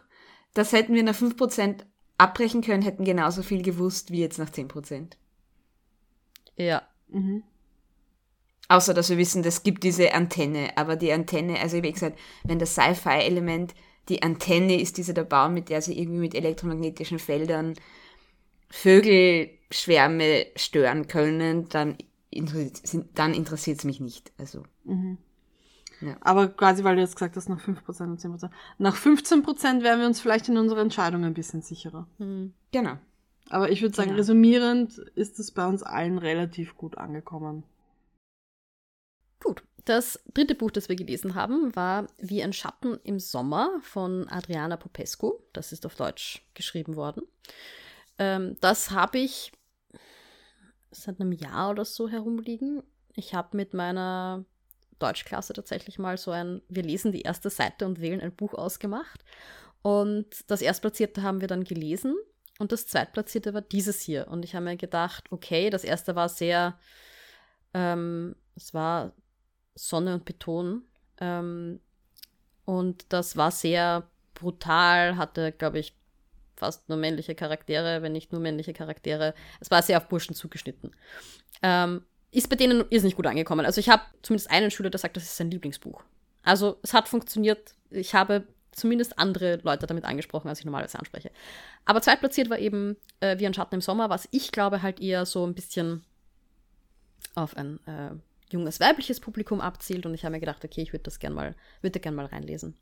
[0.54, 1.84] das hätten wir nach 5%
[2.18, 5.16] abbrechen können, hätten genauso viel gewusst wie jetzt nach 10%.
[6.56, 6.82] Ja.
[7.08, 7.42] Mhm.
[8.68, 10.76] Außer, dass wir wissen, es gibt diese Antenne.
[10.76, 13.74] Aber die Antenne, also wie gesagt, wenn das Sci-Fi-Element
[14.08, 17.74] die Antenne ist, diese der Baum, mit der sie irgendwie mit elektromagnetischen Feldern
[18.70, 21.98] Vögelschwärme stören können, dann,
[22.30, 24.32] interessiert- dann interessiert es mich nicht.
[24.38, 25.18] Also, Mhm.
[26.02, 26.16] Ja.
[26.20, 28.50] Aber quasi, weil du jetzt gesagt hast, nach 5% und 10%.
[28.78, 32.06] Nach 15% wären wir uns vielleicht in unserer Entscheidung ein bisschen sicherer.
[32.18, 32.52] Hm.
[32.72, 32.98] genau.
[33.50, 34.18] Aber ich würde sagen, Genau.
[34.20, 37.64] resümierend ist es bei uns allen relativ gut angekommen.
[39.42, 39.62] Gut.
[39.84, 44.76] Das dritte Buch, das wir gelesen haben, war Wie ein Schatten im Sommer von Adriana
[44.76, 45.34] Popescu.
[45.52, 47.24] Das ist auf Deutsch geschrieben worden.
[48.18, 49.52] Ähm, das habe ich
[50.92, 52.82] seit einem Jahr oder so herumliegen.
[53.14, 54.44] Ich habe mit meiner
[55.02, 59.24] Deutschklasse tatsächlich mal so ein, wir lesen die erste Seite und wählen ein Buch ausgemacht.
[59.82, 62.14] Und das Erstplatzierte haben wir dann gelesen
[62.58, 64.28] und das Zweitplatzierte war dieses hier.
[64.28, 66.78] Und ich habe mir gedacht, okay, das erste war sehr,
[67.74, 69.12] ähm, es war
[69.74, 70.82] Sonne und Beton.
[71.18, 71.80] Ähm,
[72.64, 75.96] und das war sehr brutal, hatte, glaube ich,
[76.56, 79.34] fast nur männliche Charaktere, wenn nicht nur männliche Charaktere.
[79.58, 80.94] Es war sehr auf Burschen zugeschnitten.
[81.62, 83.64] Ähm, ist bei denen irrsinnig gut angekommen.
[83.64, 86.02] Also ich habe zumindest einen Schüler, der sagt, das ist sein Lieblingsbuch.
[86.42, 87.74] Also es hat funktioniert.
[87.90, 91.30] Ich habe zumindest andere Leute damit angesprochen, als ich normalerweise anspreche.
[91.84, 95.26] Aber zweitplatziert war eben äh, Wie ein Schatten im Sommer, was ich glaube halt eher
[95.26, 96.04] so ein bisschen
[97.34, 98.10] auf ein äh,
[98.50, 101.54] junges weibliches Publikum abzielt und ich habe mir gedacht, okay, ich würde das gern mal,
[101.80, 102.76] würde gern mal reinlesen.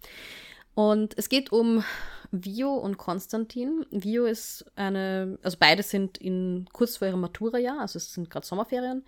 [0.75, 1.85] Und es geht um
[2.31, 3.85] Vio und Konstantin.
[3.91, 8.47] Vio ist eine, also beide sind in kurz vor ihrem Matura-Jahr, also es sind gerade
[8.47, 9.05] Sommerferien.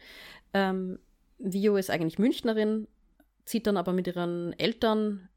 [0.53, 0.99] Ähm,
[1.39, 2.89] Vio ist eigentlich Münchnerin,
[3.45, 5.29] zieht dann aber mit ihren Eltern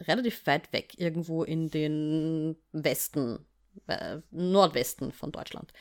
[0.00, 3.44] relativ weit weg, irgendwo in den Westen,
[3.86, 5.72] äh, Nordwesten von Deutschland.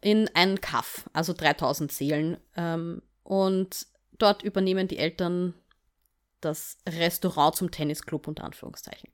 [0.00, 2.36] In einen Kaff, also 3000 Seelen.
[2.56, 3.86] Ähm, und
[4.18, 5.54] dort übernehmen die Eltern
[6.44, 9.10] das Restaurant zum Tennisclub unter Anführungszeichen.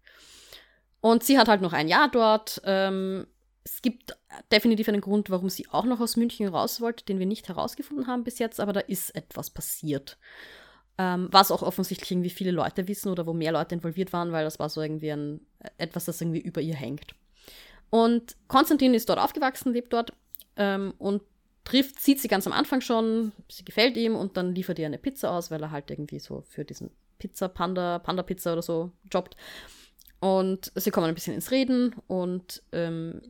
[1.01, 2.61] Und sie hat halt noch ein Jahr dort.
[2.65, 3.27] Ähm,
[3.65, 4.17] es gibt
[4.53, 8.07] definitiv einen Grund, warum sie auch noch aus München raus wollte, den wir nicht herausgefunden
[8.07, 10.19] haben bis jetzt, aber da ist etwas passiert.
[10.99, 14.45] Ähm, was auch offensichtlich irgendwie viele Leute wissen oder wo mehr Leute involviert waren, weil
[14.45, 15.41] das war so irgendwie ein,
[15.79, 17.15] etwas, das irgendwie über ihr hängt.
[17.91, 20.13] Und Konstantin ist dort aufgewachsen, lebt dort
[20.57, 21.23] ähm, und
[21.65, 24.99] trifft, sieht sie ganz am Anfang schon, sie gefällt ihm und dann liefert ihr eine
[24.99, 26.91] Pizza aus, weil er halt irgendwie so für diesen
[27.21, 29.37] Pizza Panda, Panda Pizza oder so jobbt.
[30.19, 33.23] Und sie kommen ein bisschen ins Reden und ähm,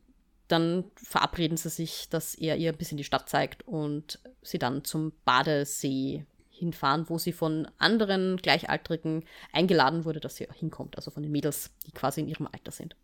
[0.48, 4.84] dann verabreden sie sich, dass er ihr ein bisschen die Stadt zeigt und sie dann
[4.84, 11.22] zum Badesee hinfahren, wo sie von anderen Gleichaltrigen eingeladen wurde, dass sie hinkommt, also von
[11.22, 12.96] den Mädels, die quasi in ihrem Alter sind.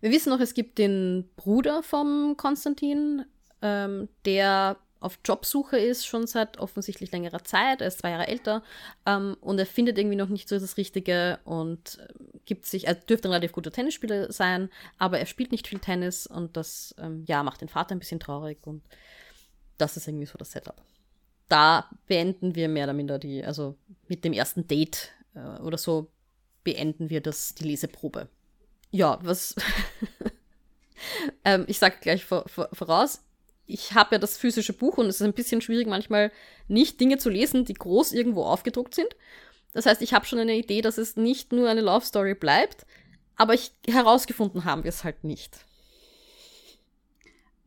[0.00, 3.24] Wir wissen noch, es gibt den Bruder vom Konstantin,
[3.62, 7.80] ähm, der auf Jobsuche ist, schon seit offensichtlich längerer Zeit.
[7.80, 8.62] Er ist zwei Jahre älter
[9.06, 12.12] ähm, und er findet irgendwie noch nicht so das Richtige und äh,
[12.44, 16.26] gibt sich, er dürfte ein relativ guter Tennisspieler sein, aber er spielt nicht viel Tennis
[16.26, 18.82] und das ähm, ja, macht den Vater ein bisschen traurig und
[19.76, 20.80] das ist irgendwie so das Setup.
[21.48, 23.76] Da beenden wir mehr oder minder die, also
[24.08, 26.10] mit dem ersten Date äh, oder so
[26.64, 28.28] beenden wir das, die Leseprobe.
[28.90, 29.54] Ja, was.
[31.44, 33.22] ähm, ich sage gleich vor, vor, voraus,
[33.68, 36.32] ich habe ja das physische Buch und es ist ein bisschen schwierig manchmal
[36.66, 39.08] nicht Dinge zu lesen, die groß irgendwo aufgedruckt sind.
[39.72, 42.86] Das heißt, ich habe schon eine Idee, dass es nicht nur eine Love Story bleibt,
[43.36, 45.64] aber ich herausgefunden haben wir es halt nicht.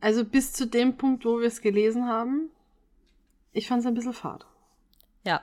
[0.00, 2.50] Also bis zu dem Punkt, wo wir es gelesen haben,
[3.52, 4.44] ich fand es ein bisschen fad.
[5.24, 5.42] Ja.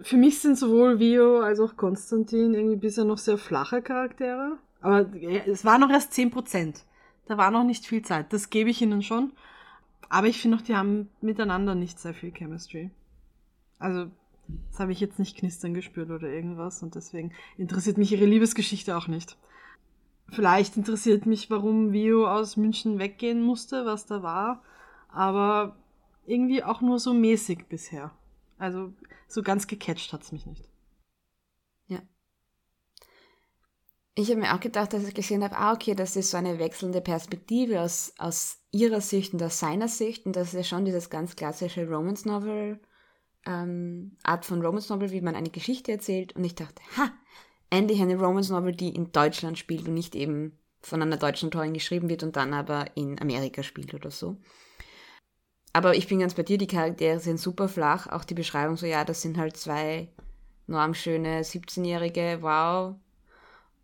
[0.00, 4.58] Für mich sind sowohl Vio als auch Konstantin irgendwie bisher noch sehr flache Charaktere.
[4.80, 5.08] Aber
[5.46, 6.80] es war noch erst 10%.
[7.26, 8.32] Da war noch nicht viel Zeit.
[8.32, 9.32] Das gebe ich ihnen schon.
[10.12, 12.90] Aber ich finde auch, die haben miteinander nicht sehr viel Chemistry.
[13.78, 14.10] Also,
[14.68, 16.82] das habe ich jetzt nicht knistern gespürt oder irgendwas.
[16.82, 19.38] Und deswegen interessiert mich ihre Liebesgeschichte auch nicht.
[20.28, 24.62] Vielleicht interessiert mich, warum Vio aus München weggehen musste, was da war.
[25.08, 25.76] Aber
[26.26, 28.12] irgendwie auch nur so mäßig bisher.
[28.58, 28.92] Also
[29.28, 30.68] so ganz gecatcht hat's mich nicht.
[31.86, 32.02] Ja.
[34.14, 36.58] Ich habe mir auch gedacht, dass ich gesehen habe, ah, okay, das ist so eine
[36.58, 40.26] wechselnde Perspektive aus, aus ihrer Sicht und aus seiner Sicht.
[40.26, 42.78] Und das ist ja schon dieses ganz klassische Romance Novel,
[43.46, 46.36] ähm, Art von Romance Novel, wie man eine Geschichte erzählt.
[46.36, 47.10] Und ich dachte, ha,
[47.70, 51.72] endlich eine Romance Novel, die in Deutschland spielt und nicht eben von einer deutschen Autorin
[51.72, 54.36] geschrieben wird und dann aber in Amerika spielt oder so.
[55.72, 58.08] Aber ich bin ganz bei dir, die Charaktere sind super flach.
[58.08, 60.08] Auch die Beschreibung so, ja, das sind halt zwei
[60.66, 62.96] normschöne 17-Jährige, wow.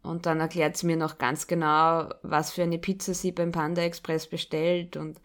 [0.08, 3.82] Und dann erklärt sie mir noch ganz genau, was für eine Pizza sie beim Panda
[3.82, 5.20] Express bestellt und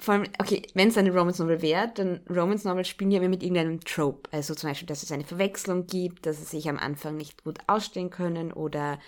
[0.00, 3.28] vor allem, okay, wenn es eine Romance Novel wäre, dann Romance Novels spielen ja immer
[3.28, 4.30] mit irgendeinem Trope.
[4.32, 7.58] Also zum Beispiel, dass es eine Verwechslung gibt, dass sie sich am Anfang nicht gut
[7.66, 8.98] ausstehen können oder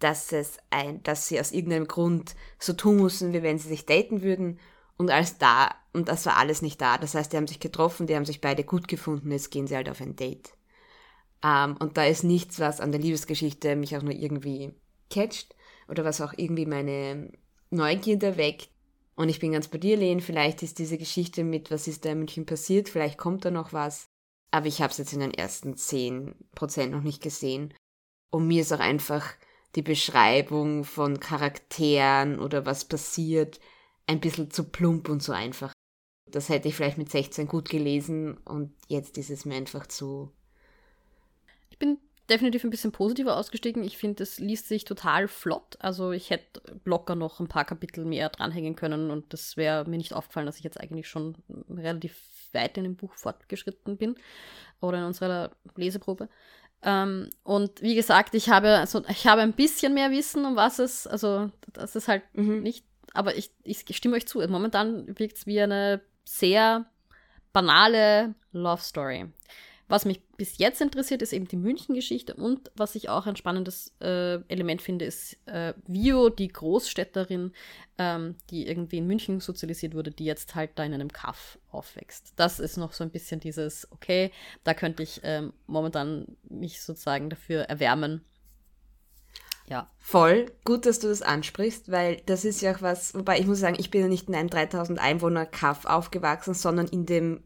[0.00, 3.86] dass es ein, dass sie aus irgendeinem Grund so tun müssen, wie wenn sie sich
[3.86, 4.60] daten würden.
[4.98, 6.98] Und als da, und das war alles nicht da.
[6.98, 9.76] Das heißt, die haben sich getroffen, die haben sich beide gut gefunden, jetzt gehen sie
[9.76, 10.53] halt auf ein Date.
[11.44, 14.72] Ähm, und da ist nichts, was an der Liebesgeschichte mich auch nur irgendwie
[15.10, 15.54] catcht
[15.88, 17.30] oder was auch irgendwie meine
[17.70, 18.70] Neugierde weckt.
[19.14, 22.10] Und ich bin ganz bei dir, Lehn, vielleicht ist diese Geschichte mit, was ist da
[22.10, 24.06] in München passiert, vielleicht kommt da noch was.
[24.50, 27.74] Aber ich habe es jetzt in den ersten 10% noch nicht gesehen.
[28.30, 29.24] Und mir ist auch einfach
[29.74, 33.60] die Beschreibung von Charakteren oder was passiert
[34.06, 35.72] ein bisschen zu plump und zu einfach.
[36.30, 40.32] Das hätte ich vielleicht mit 16 gut gelesen und jetzt ist es mir einfach zu.
[41.84, 41.98] Bin
[42.30, 43.84] definitiv ein bisschen positiver ausgestiegen.
[43.84, 45.76] Ich finde, es liest sich total flott.
[45.80, 49.98] Also ich hätte locker noch ein paar Kapitel mehr dranhängen können und das wäre mir
[49.98, 51.36] nicht aufgefallen, dass ich jetzt eigentlich schon
[51.68, 52.16] relativ
[52.52, 54.14] weit in dem Buch fortgeschritten bin
[54.80, 56.28] oder in unserer Leseprobe.
[56.82, 60.78] Ähm, und wie gesagt, ich habe, also ich habe ein bisschen mehr Wissen, um was
[60.78, 62.62] es, also das ist halt mhm.
[62.62, 64.46] nicht aber ich, ich stimme euch zu.
[64.46, 66.84] Momentan wirkt es wie eine sehr
[67.52, 69.26] banale Love Story.
[69.86, 73.92] Was mich bis jetzt interessiert, ist eben die München-Geschichte und was ich auch ein spannendes
[74.00, 77.52] äh, Element finde, ist äh, Vio, die Großstädterin,
[77.98, 82.32] ähm, die irgendwie in München sozialisiert wurde, die jetzt halt da in einem Kaff aufwächst.
[82.36, 84.30] Das ist noch so ein bisschen dieses, okay,
[84.64, 88.24] da könnte ich ähm, momentan mich sozusagen dafür erwärmen,
[89.66, 89.88] ja.
[89.98, 90.46] Voll.
[90.64, 93.76] Gut, dass du das ansprichst, weil das ist ja auch was, wobei ich muss sagen,
[93.78, 97.42] ich bin ja nicht in einem 3000 Einwohner Kaff aufgewachsen, sondern in dem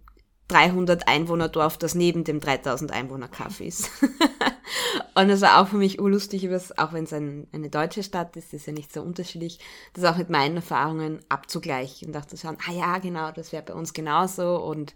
[0.49, 3.91] 300 Einwohner Dorf, das neben dem 3000 Einwohner Kaff ist.
[5.15, 8.55] und das war auch für mich urlustig, auch wenn es ein, eine deutsche Stadt ist,
[8.55, 9.59] ist ja nicht so unterschiedlich,
[9.93, 13.75] das auch mit meinen Erfahrungen abzugleichen und dachte so, ah ja, genau, das wäre bei
[13.75, 14.95] uns genauso und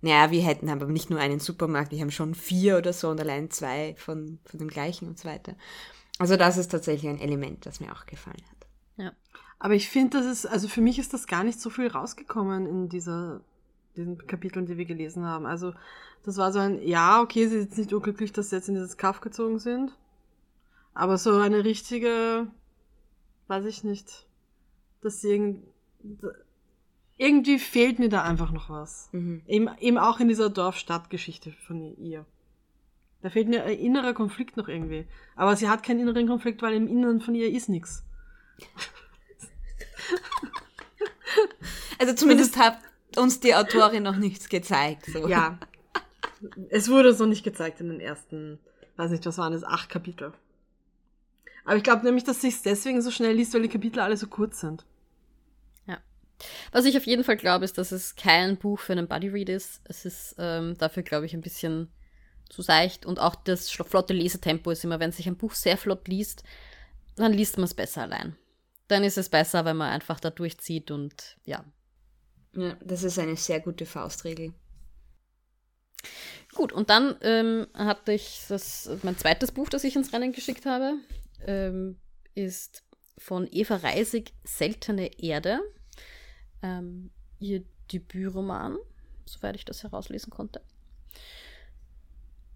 [0.00, 3.20] naja, wir hätten aber nicht nur einen Supermarkt, wir haben schon vier oder so und
[3.20, 5.54] allein zwei von, von dem gleichen und so weiter.
[6.18, 8.66] Also das ist tatsächlich ein Element, das mir auch gefallen hat.
[8.96, 9.12] Ja.
[9.58, 12.66] Aber ich finde, das ist, also für mich ist das gar nicht so viel rausgekommen
[12.66, 13.40] in dieser,
[13.98, 15.46] diesen Kapiteln, die wir gelesen haben.
[15.46, 15.74] Also
[16.24, 18.96] das war so ein, ja, okay, sie ist nicht unglücklich, dass sie jetzt in dieses
[18.96, 19.92] Kaff gezogen sind.
[20.94, 22.46] Aber so eine richtige,
[23.46, 24.26] weiß ich nicht,
[25.02, 25.62] dass sie irgendwie,
[27.16, 29.08] irgendwie fehlt mir da einfach noch was.
[29.12, 29.42] Mhm.
[29.46, 32.24] Eben, eben auch in dieser Dorf-Stadt-Geschichte von ihr.
[33.22, 35.06] Da fehlt mir ein innerer Konflikt noch irgendwie.
[35.34, 38.04] Aber sie hat keinen inneren Konflikt, weil im Inneren von ihr ist nichts.
[41.98, 42.56] Also zumindest
[43.18, 45.06] hat uns die Autorin noch nichts gezeigt.
[45.06, 45.28] So.
[45.28, 45.58] Ja.
[46.70, 48.58] Es wurde so nicht gezeigt in den ersten,
[48.96, 50.32] weiß nicht, was waren es, acht Kapitel.
[51.64, 54.26] Aber ich glaube nämlich, dass sich deswegen so schnell liest, weil die Kapitel alle so
[54.26, 54.84] kurz sind.
[55.86, 55.98] Ja.
[56.72, 59.48] Was ich auf jeden Fall glaube, ist, dass es kein Buch für einen Buddy Read
[59.48, 59.82] ist.
[59.84, 61.88] Es ist ähm, dafür, glaube ich, ein bisschen
[62.48, 66.08] zu seicht und auch das flotte Lesetempo ist immer, wenn sich ein Buch sehr flott
[66.08, 66.44] liest,
[67.16, 68.36] dann liest man es besser allein.
[68.86, 71.64] Dann ist es besser, wenn man einfach da durchzieht und ja.
[72.54, 74.52] Ja, das ist eine sehr gute Faustregel.
[76.54, 80.66] Gut, und dann ähm, hatte ich das, mein zweites Buch, das ich ins Rennen geschickt
[80.66, 80.94] habe,
[81.46, 81.98] ähm,
[82.34, 82.84] ist
[83.18, 85.60] von Eva Reisig Seltene Erde.
[86.62, 88.76] Ähm, ihr Debütroman,
[89.26, 90.60] soweit ich das herauslesen konnte.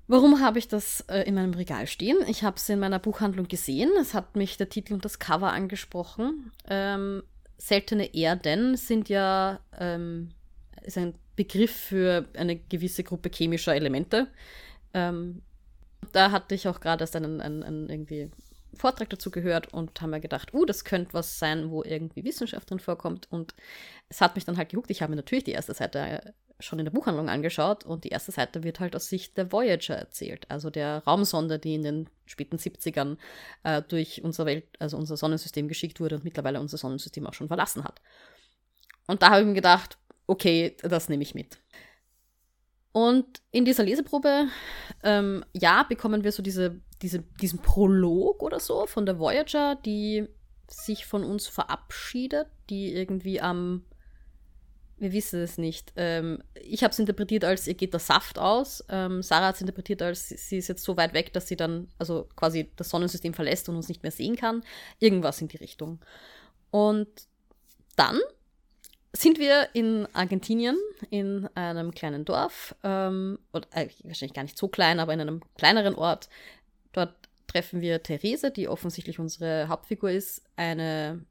[0.08, 2.18] Warum habe ich das äh, in meinem Regal stehen?
[2.26, 3.90] Ich habe es in meiner Buchhandlung gesehen.
[4.00, 6.52] Es hat mich der Titel und das Cover angesprochen.
[6.68, 7.22] Ähm,
[7.62, 10.30] seltene Erden sind ja ähm,
[10.82, 14.26] ist ein Begriff für eine gewisse Gruppe chemischer Elemente.
[14.94, 15.42] Ähm,
[16.10, 18.30] da hatte ich auch gerade erst einen, einen, einen, irgendwie
[18.74, 22.68] Vortrag dazu gehört und haben mir gedacht, uh, das könnte was sein, wo irgendwie Wissenschaft
[22.68, 23.30] drin vorkommt.
[23.30, 23.54] Und
[24.08, 24.90] es hat mich dann halt gehuckt.
[24.90, 28.32] Ich habe mir natürlich die erste Seite schon in der Buchhandlung angeschaut und die erste
[28.32, 32.56] Seite wird halt aus Sicht der Voyager erzählt, also der Raumsonde, die in den späten
[32.56, 33.16] 70ern
[33.64, 37.48] äh, durch unser Welt, also unser Sonnensystem geschickt wurde und mittlerweile unser Sonnensystem auch schon
[37.48, 38.00] verlassen hat.
[39.06, 41.58] Und da habe ich mir gedacht, okay, das nehme ich mit.
[42.92, 44.48] Und in dieser Leseprobe,
[45.02, 50.28] ähm, ja, bekommen wir so diese, diese, diesen Prolog oder so von der Voyager, die
[50.68, 53.84] sich von uns verabschiedet, die irgendwie am,
[55.02, 55.92] wir wissen es nicht.
[55.96, 58.84] Ähm, ich habe es interpretiert als, ihr geht der Saft aus.
[58.88, 61.88] Ähm, Sarah hat es interpretiert als, sie ist jetzt so weit weg, dass sie dann,
[61.98, 64.62] also quasi das Sonnensystem verlässt und uns nicht mehr sehen kann.
[65.00, 65.98] Irgendwas in die Richtung.
[66.70, 67.08] Und
[67.96, 68.18] dann
[69.12, 70.78] sind wir in Argentinien,
[71.10, 75.42] in einem kleinen Dorf, ähm, oder äh, wahrscheinlich gar nicht so klein, aber in einem
[75.58, 76.28] kleineren Ort.
[76.92, 77.14] Dort
[77.48, 81.24] treffen wir Therese, die offensichtlich unsere Hauptfigur ist, eine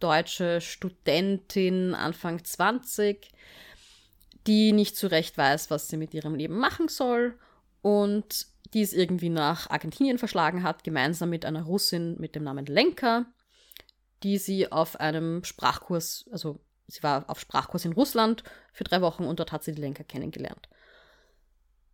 [0.00, 3.30] deutsche Studentin, Anfang 20,
[4.46, 7.38] die nicht so recht weiß, was sie mit ihrem Leben machen soll
[7.82, 12.66] und die es irgendwie nach Argentinien verschlagen hat, gemeinsam mit einer Russin mit dem Namen
[12.66, 13.26] Lenka,
[14.22, 19.24] die sie auf einem Sprachkurs, also sie war auf Sprachkurs in Russland für drei Wochen
[19.24, 20.68] und dort hat sie die Lenker kennengelernt.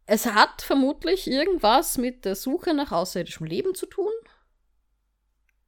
[0.07, 4.13] Es hat vermutlich irgendwas mit der Suche nach außerirdischem Leben zu tun.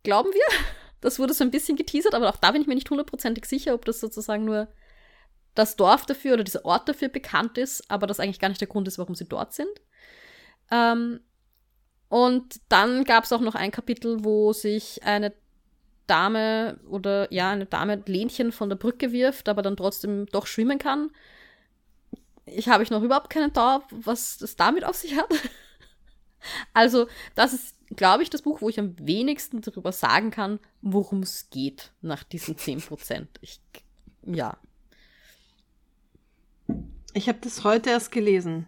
[0.03, 0.84] Glauben wir?
[1.05, 3.75] Das wurde so ein bisschen geteasert, aber auch da bin ich mir nicht hundertprozentig sicher,
[3.75, 4.69] ob das sozusagen nur
[5.55, 8.69] das Dorf dafür oder dieser Ort dafür bekannt ist, aber das eigentlich gar nicht der
[8.69, 9.69] Grund ist, warum sie dort sind.
[10.71, 11.21] Ähm,
[12.09, 15.35] und dann gab es auch noch ein Kapitel, wo sich eine
[16.07, 20.79] Dame oder ja, eine Dame Lähnchen von der Brücke wirft, aber dann trotzdem doch schwimmen
[20.79, 21.11] kann.
[22.47, 25.29] Ich habe ich noch überhaupt keinen Dauer, was das damit auf sich hat.
[26.75, 31.23] Also, das ist, glaube ich, das Buch, wo ich am wenigsten darüber sagen kann, worum
[31.23, 33.27] es geht nach diesen 10%.
[33.41, 33.61] Ich,
[34.27, 34.57] ja.
[37.13, 38.67] Ich habe das heute erst gelesen.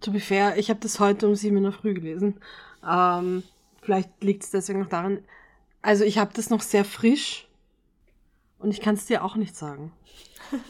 [0.00, 2.40] To be fair, ich habe das heute um sieben in der Früh gelesen.
[2.86, 3.42] Ähm,
[3.80, 5.24] vielleicht liegt es deswegen noch daran,
[5.82, 7.46] also ich habe das noch sehr frisch
[8.58, 9.92] und ich kann es dir auch nicht sagen.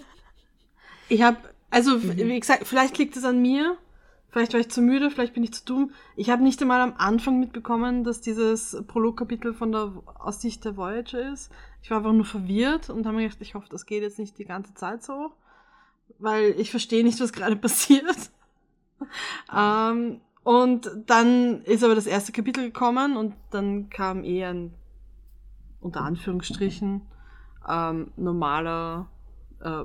[1.11, 1.37] Ich habe,
[1.69, 2.17] also mhm.
[2.17, 3.77] wie gesagt, vielleicht liegt es an mir,
[4.35, 5.93] vielleicht war ich zu müde, vielleicht bin ich zu dumm.
[6.17, 10.77] Ich habe nicht einmal am Anfang mitbekommen, dass dieses Prologkapitel von der aus Sicht der
[10.77, 11.53] Voyager ist.
[11.83, 14.37] Ich war einfach nur verwirrt und habe mir gedacht, ich hoffe, das geht jetzt nicht
[14.37, 15.31] die ganze Zeit so,
[16.19, 18.33] weil ich verstehe nicht, was gerade passiert.
[19.57, 24.75] ähm, und dann ist aber das erste Kapitel gekommen und dann kam eh ein
[25.81, 27.03] unter Anführungsstrichen
[27.69, 29.09] ähm, normaler
[29.61, 29.85] äh,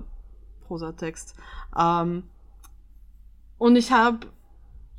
[0.66, 1.36] Prosatext.
[1.78, 2.24] Ähm,
[3.60, 4.26] und ich habe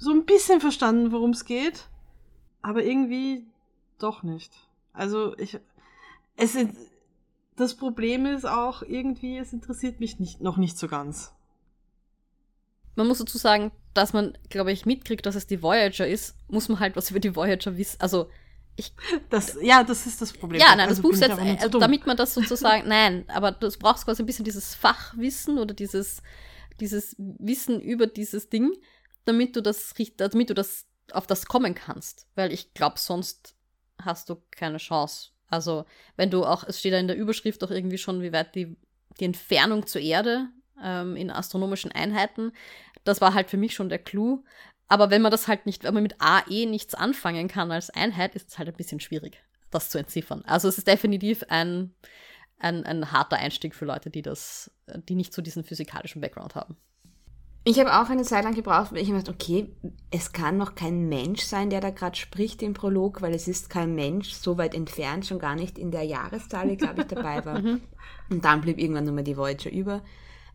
[0.00, 1.84] so ein bisschen verstanden, worum es geht,
[2.62, 3.46] aber irgendwie
[3.98, 4.50] doch nicht.
[4.92, 5.58] Also ich,
[6.36, 6.70] es ist,
[7.56, 11.32] das Problem ist auch irgendwie, es interessiert mich nicht, noch nicht so ganz.
[12.96, 16.68] Man muss dazu sagen, dass man, glaube ich, mitkriegt, dass es die Voyager ist, muss
[16.68, 18.00] man halt was über die Voyager wissen.
[18.00, 18.30] Also
[18.76, 18.94] ich,
[19.30, 20.62] das, ja, das ist das Problem.
[20.62, 24.06] Ja, nein, also das Buch setzt, äh, damit man das sozusagen, nein, aber du brauchst
[24.06, 26.22] quasi ein bisschen dieses Fachwissen oder dieses,
[26.80, 28.72] dieses Wissen über dieses Ding,
[29.24, 32.26] damit du das, damit du das auf das kommen kannst.
[32.34, 33.54] Weil ich glaube, sonst
[34.00, 35.30] hast du keine Chance.
[35.48, 35.84] Also,
[36.16, 38.76] wenn du auch, es steht da in der Überschrift auch irgendwie schon, wie weit die,
[39.18, 40.48] die Entfernung zur Erde
[40.82, 42.52] ähm, in astronomischen Einheiten,
[43.04, 44.44] das war halt für mich schon der Clou.
[44.88, 48.34] Aber wenn man das halt nicht, wenn man mit AE nichts anfangen kann als Einheit,
[48.34, 50.42] ist es halt ein bisschen schwierig, das zu entziffern.
[50.46, 51.94] Also es ist definitiv ein,
[52.58, 54.70] ein, ein harter Einstieg für Leute, die das,
[55.08, 56.76] die nicht so diesen physikalischen Background haben.
[57.62, 59.68] Ich habe auch eine Zeit lang gebraucht, weil ich mir dachte, okay,
[60.10, 63.68] es kann noch kein Mensch sein, der da gerade spricht im Prolog, weil es ist
[63.68, 67.60] kein Mensch so weit entfernt, schon gar nicht in der Jahreszahl, glaube ich, dabei war.
[67.60, 67.80] Mhm.
[68.30, 70.02] Und dann blieb irgendwann nur mal die Voyager über.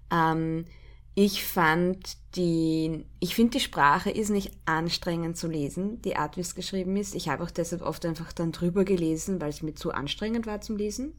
[0.09, 0.65] Ähm,
[1.13, 6.41] ich fand die, ich finde die Sprache ist nicht anstrengend zu lesen, die Art, wie
[6.41, 7.15] es geschrieben ist.
[7.15, 10.61] Ich habe auch deshalb oft einfach dann drüber gelesen, weil es mir zu anstrengend war
[10.61, 11.13] zum Lesen.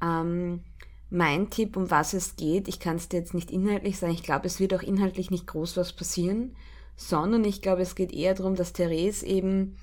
[0.00, 0.62] Ähm,
[1.12, 4.22] mein Tipp, um was es geht, ich kann es dir jetzt nicht inhaltlich sagen, ich
[4.22, 6.56] glaube, es wird auch inhaltlich nicht groß was passieren,
[6.96, 9.76] sondern ich glaube, es geht eher darum, dass Therese eben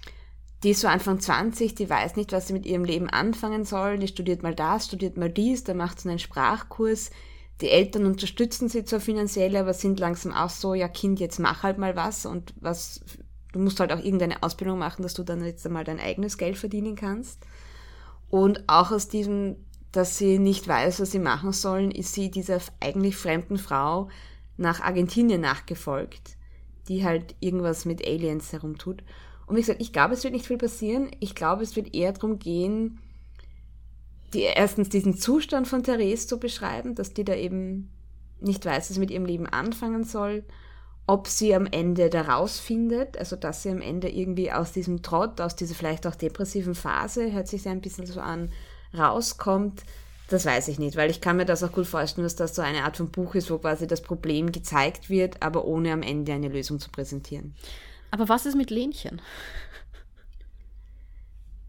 [0.63, 3.97] die ist so Anfang 20, die weiß nicht, was sie mit ihrem Leben anfangen soll,
[3.97, 7.11] die studiert mal das, studiert mal dies, da macht sie einen Sprachkurs.
[7.61, 11.63] Die Eltern unterstützen sie zwar finanziell, aber sind langsam auch so, ja Kind, jetzt mach
[11.63, 13.01] halt mal was und was,
[13.53, 16.57] du musst halt auch irgendeine Ausbildung machen, dass du dann jetzt einmal dein eigenes Geld
[16.57, 17.45] verdienen kannst.
[18.29, 19.55] Und auch aus diesem,
[19.91, 24.09] dass sie nicht weiß, was sie machen sollen, ist sie dieser eigentlich fremden Frau
[24.57, 26.37] nach Argentinien nachgefolgt,
[26.87, 29.03] die halt irgendwas mit Aliens herumtut.
[29.47, 31.09] Und wie gesagt, ich glaube, es wird nicht viel passieren.
[31.19, 32.99] Ich glaube, es wird eher darum gehen,
[34.33, 37.89] die, erstens diesen Zustand von Therese zu beschreiben, dass die da eben
[38.39, 40.43] nicht weiß, was sie mit ihrem Leben anfangen soll,
[41.07, 45.41] ob sie am Ende da rausfindet, also dass sie am Ende irgendwie aus diesem Trott,
[45.41, 48.51] aus dieser vielleicht auch depressiven Phase, hört sich ja ein bisschen so an,
[48.97, 49.83] rauskommt,
[50.29, 52.61] das weiß ich nicht, weil ich kann mir das auch gut vorstellen, dass das so
[52.61, 56.33] eine Art von Buch ist, wo quasi das Problem gezeigt wird, aber ohne am Ende
[56.33, 57.55] eine Lösung zu präsentieren.
[58.11, 59.21] Aber was ist mit Lenchen?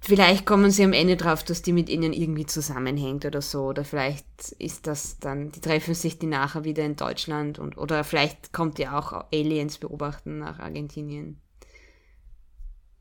[0.02, 3.66] Vielleicht kommen sie am Ende drauf, dass die mit ihnen irgendwie zusammenhängt oder so.
[3.66, 8.02] Oder vielleicht ist das dann, die treffen sich die nachher wieder in Deutschland und oder
[8.02, 11.38] vielleicht kommt ja auch Aliens beobachten nach Argentinien.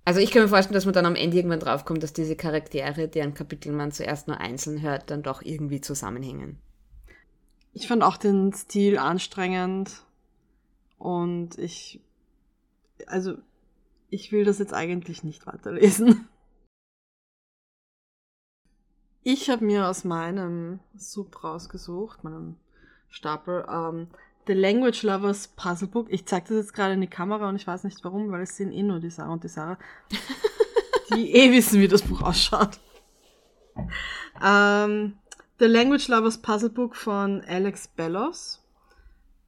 [0.06, 3.08] Also ich kann mir vorstellen, dass man dann am Ende irgendwann draufkommt, dass diese Charaktere,
[3.08, 6.58] deren Kapitel man zuerst nur einzeln hört, dann doch irgendwie zusammenhängen.
[7.74, 10.04] Ich fand auch den Stil anstrengend
[10.98, 12.02] und ich
[13.06, 13.36] also
[14.10, 16.28] ich will das jetzt eigentlich nicht weiterlesen.
[19.22, 22.56] Ich habe mir aus meinem Sub rausgesucht, meinem
[23.10, 24.08] Stapel, ähm,
[24.50, 26.08] The Language Lovers Puzzle Book.
[26.10, 28.58] Ich zeige das jetzt gerade in die Kamera und ich weiß nicht warum, weil es
[28.58, 29.78] sehen eh nur die Sarah und die Sarah,
[31.14, 32.80] die eh wissen, wie das Buch ausschaut.
[34.44, 35.20] Ähm,
[35.60, 38.60] The Language Lovers Puzzle Book von Alex Bellos.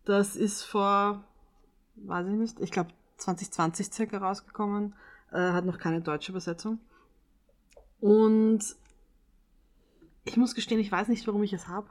[0.05, 1.23] Das ist vor,
[1.95, 4.93] weiß ich nicht, ich glaube 2020 circa rausgekommen,
[5.31, 6.77] äh, hat noch keine deutsche Übersetzung.
[8.01, 8.63] Und
[10.25, 11.89] ich muss gestehen, ich weiß nicht, warum ich es habe.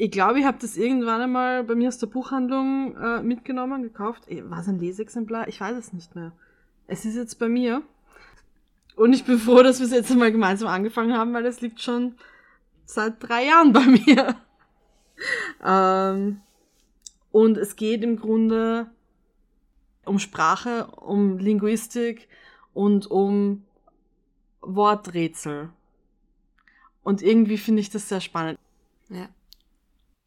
[0.00, 4.28] Ich glaube, ich habe das irgendwann einmal bei mir aus der Buchhandlung äh, mitgenommen, gekauft.
[4.44, 5.48] War es ein Leseexemplar?
[5.48, 6.30] Ich weiß es nicht mehr.
[6.86, 7.82] Es ist jetzt bei mir.
[8.94, 11.80] Und ich bin froh, dass wir es jetzt einmal gemeinsam angefangen haben, weil es liegt
[11.80, 12.14] schon
[12.84, 14.36] seit drei Jahren bei mir.
[15.64, 16.42] ähm,
[17.32, 18.86] und es geht im Grunde
[20.04, 22.28] um Sprache, um Linguistik
[22.72, 23.64] und um
[24.60, 25.70] Worträtsel.
[27.02, 28.60] Und irgendwie finde ich das sehr spannend.
[29.08, 29.28] Ja.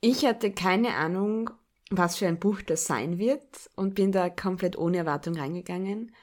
[0.02, 1.52] Ich hatte keine Ahnung,
[1.92, 6.14] was für ein Buch das sein wird und bin da komplett ohne Erwartung reingegangen.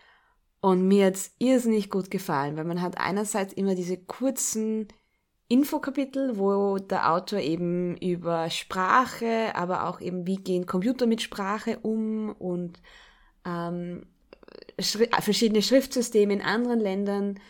[0.61, 4.89] Und mir hat es irrsinnig gut gefallen, weil man hat einerseits immer diese kurzen
[5.47, 11.79] Infokapitel, wo der Autor eben über Sprache, aber auch eben, wie gehen Computer mit Sprache
[11.79, 12.83] um und
[13.47, 14.07] ähm,
[14.81, 17.41] Schri verschiedene Schriftsysteme in anderen Ländern.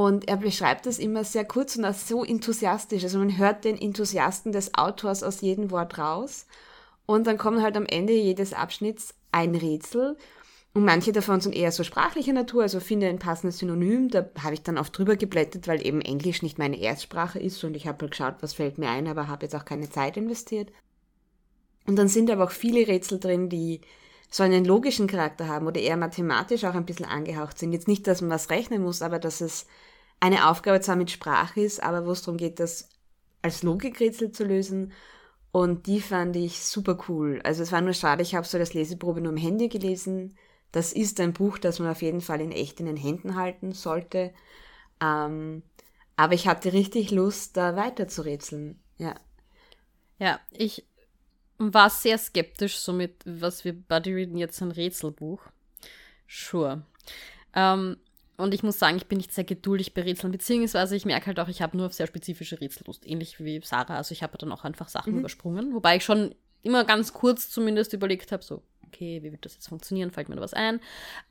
[0.00, 3.04] Und er beschreibt das immer sehr kurz und auch so enthusiastisch.
[3.04, 6.46] Also man hört den Enthusiasten des Autors aus jedem Wort raus.
[7.04, 10.16] Und dann kommt halt am Ende jedes Abschnitts ein Rätsel.
[10.72, 14.08] Und manche davon sind eher so sprachlicher Natur, also finde ein passendes Synonym.
[14.08, 17.76] Da habe ich dann oft drüber geblättert, weil eben Englisch nicht meine Erstsprache ist und
[17.76, 20.72] ich habe halt geschaut, was fällt mir ein, aber habe jetzt auch keine Zeit investiert.
[21.86, 23.82] Und dann sind aber auch viele Rätsel drin, die
[24.30, 27.74] so einen logischen Charakter haben oder eher mathematisch auch ein bisschen angehaucht sind.
[27.74, 29.66] Jetzt nicht, dass man was rechnen muss, aber dass es
[30.20, 32.88] eine Aufgabe zwar mit Sprache ist, aber wo es darum geht, das
[33.42, 34.92] als Logikrätsel zu lösen.
[35.52, 37.40] Und die fand ich super cool.
[37.42, 40.36] Also es war nur schade, ich habe so das Leseprobe nur im Handy gelesen.
[40.70, 43.72] Das ist ein Buch, das man auf jeden Fall in echt in den Händen halten
[43.72, 44.32] sollte.
[45.00, 45.62] Ähm,
[46.16, 48.78] aber ich hatte richtig Lust, da weiter zu rätseln.
[48.98, 49.14] Ja.
[50.18, 50.84] Ja, ich
[51.58, 55.40] war sehr skeptisch, somit, was wir Buddy Reading jetzt ein Rätselbuch.
[56.28, 56.82] Sure.
[57.54, 57.96] Ähm,
[58.40, 61.40] und ich muss sagen, ich bin nicht sehr geduldig bei Rätseln, beziehungsweise ich merke halt
[61.40, 63.96] auch, ich habe nur auf sehr spezifische Rätsel Lust, ähnlich wie Sarah.
[63.96, 65.20] Also ich habe dann auch einfach Sachen mhm.
[65.20, 69.54] übersprungen, wobei ich schon immer ganz kurz zumindest überlegt habe, so, okay, wie wird das
[69.54, 70.80] jetzt funktionieren, fällt mir da was ein.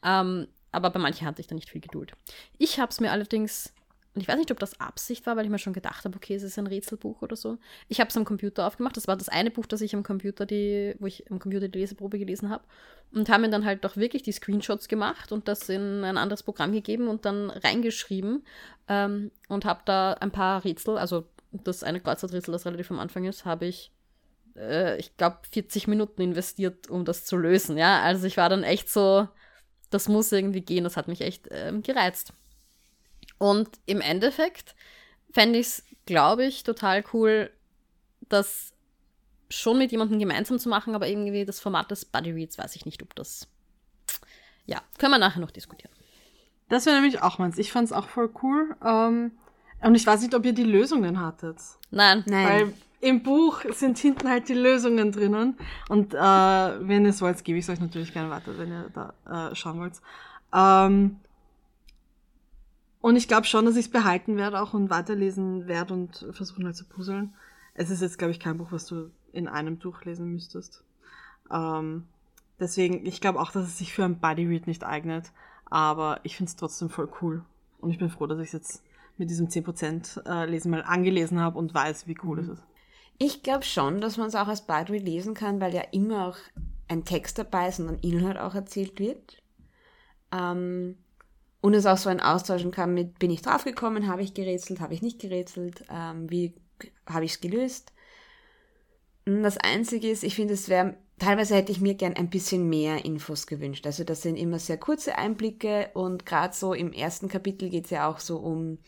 [0.04, 2.14] Ähm, aber bei manchen hatte ich da nicht viel Geduld.
[2.58, 3.74] Ich habe es mir allerdings
[4.16, 6.34] und ich weiß nicht, ob das Absicht war, weil ich mir schon gedacht habe, okay,
[6.34, 7.60] es ist ein Rätselbuch oder so.
[7.90, 8.98] Ich habe es am Computer aufgemacht.
[8.98, 11.80] Das war das eine Buch, das ich am Computer, die, wo ich am Computer die
[11.80, 12.64] Leseprobe gelesen habe.
[13.12, 16.42] Und habe mir dann halt auch wirklich die Screenshots gemacht und das in ein anderes
[16.42, 18.46] Programm gegeben und dann reingeschrieben.
[18.88, 23.26] Ähm, und habe da ein paar Rätsel, also das eine Kreuzworträtsel, das relativ am Anfang
[23.26, 23.92] ist, habe ich,
[24.56, 27.78] äh, ich glaube, 40 Minuten investiert, um das zu lösen.
[27.78, 29.28] Ja, also ich war dann echt so,
[29.92, 30.84] das muss irgendwie gehen.
[30.84, 32.34] Das hat mich echt ähm, gereizt.
[33.40, 34.76] Und im Endeffekt
[35.32, 37.50] fände ich es, glaube ich, total cool,
[38.28, 38.74] das
[39.50, 42.86] schon mit jemandem gemeinsam zu machen, aber irgendwie das Format des Buddy Reads weiß ich
[42.86, 43.48] nicht, ob das.
[44.66, 45.92] Ja, können wir nachher noch diskutieren.
[46.68, 47.58] Das wäre nämlich auch meins.
[47.58, 48.76] Ich fand's auch voll cool.
[48.86, 49.32] Ähm,
[49.82, 51.58] und ich weiß nicht, ob ihr die Lösungen hattet.
[51.90, 52.24] Nein.
[52.28, 52.48] Nein.
[52.48, 55.58] Weil im Buch sind hinten halt die Lösungen drinnen.
[55.88, 58.92] Und äh, wenn ihr es wollt, gebe ich es euch natürlich gerne weiter, wenn ihr
[58.94, 59.94] da äh, schauen wollt.
[60.54, 61.20] Ähm,
[63.02, 66.66] und ich glaube schon, dass ich es behalten werde auch und weiterlesen werde und versuchen
[66.66, 67.34] halt zu puzzeln.
[67.74, 70.84] Es ist jetzt, glaube ich, kein Buch, was du in einem durchlesen müsstest.
[71.52, 72.08] Ähm,
[72.60, 75.32] deswegen, ich glaube auch, dass es sich für ein Bodyread nicht eignet.
[75.66, 77.44] Aber ich finde es trotzdem voll cool.
[77.80, 78.84] Und ich bin froh, dass ich es jetzt
[79.18, 82.64] mit diesem 10% äh, Lesen mal angelesen habe und weiß, wie cool es ist.
[83.18, 86.38] Ich glaube schon, dass man es auch als Bodyread lesen kann, weil ja immer auch
[86.88, 89.42] ein Text dabei ist und ein Inhalt auch erzählt wird.
[90.32, 90.98] Ähm,
[91.62, 94.94] und es auch so ein austauschen kann mit, bin ich draufgekommen, habe ich gerätselt, habe
[94.94, 96.54] ich nicht gerätselt, ähm, wie
[97.06, 97.92] habe ich es gelöst.
[99.26, 102.70] Und Das Einzige ist, ich finde, es wäre, teilweise hätte ich mir gern ein bisschen
[102.70, 103.86] mehr Infos gewünscht.
[103.86, 107.92] Also das sind immer sehr kurze Einblicke und gerade so im ersten Kapitel geht es
[107.92, 108.80] ja auch so um,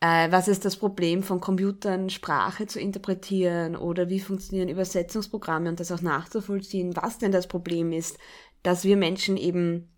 [0.00, 5.80] äh, was ist das Problem von Computern, Sprache zu interpretieren oder wie funktionieren Übersetzungsprogramme und
[5.80, 8.16] das auch nachzuvollziehen, was denn das Problem ist,
[8.62, 9.88] dass wir Menschen eben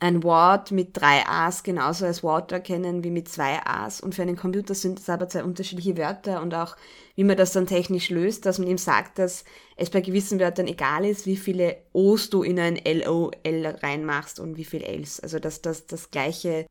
[0.00, 4.22] ein Wort mit drei A's genauso als Wort erkennen wie mit zwei A's und für
[4.22, 6.74] einen Computer sind das aber zwei unterschiedliche Wörter und auch
[7.16, 9.44] wie man das dann technisch löst, dass man ihm sagt, dass
[9.76, 14.56] es bei gewissen Wörtern egal ist, wie viele O's du in ein LOL reinmachst und
[14.56, 15.20] wie viel L's.
[15.20, 16.66] Also dass das das gleiche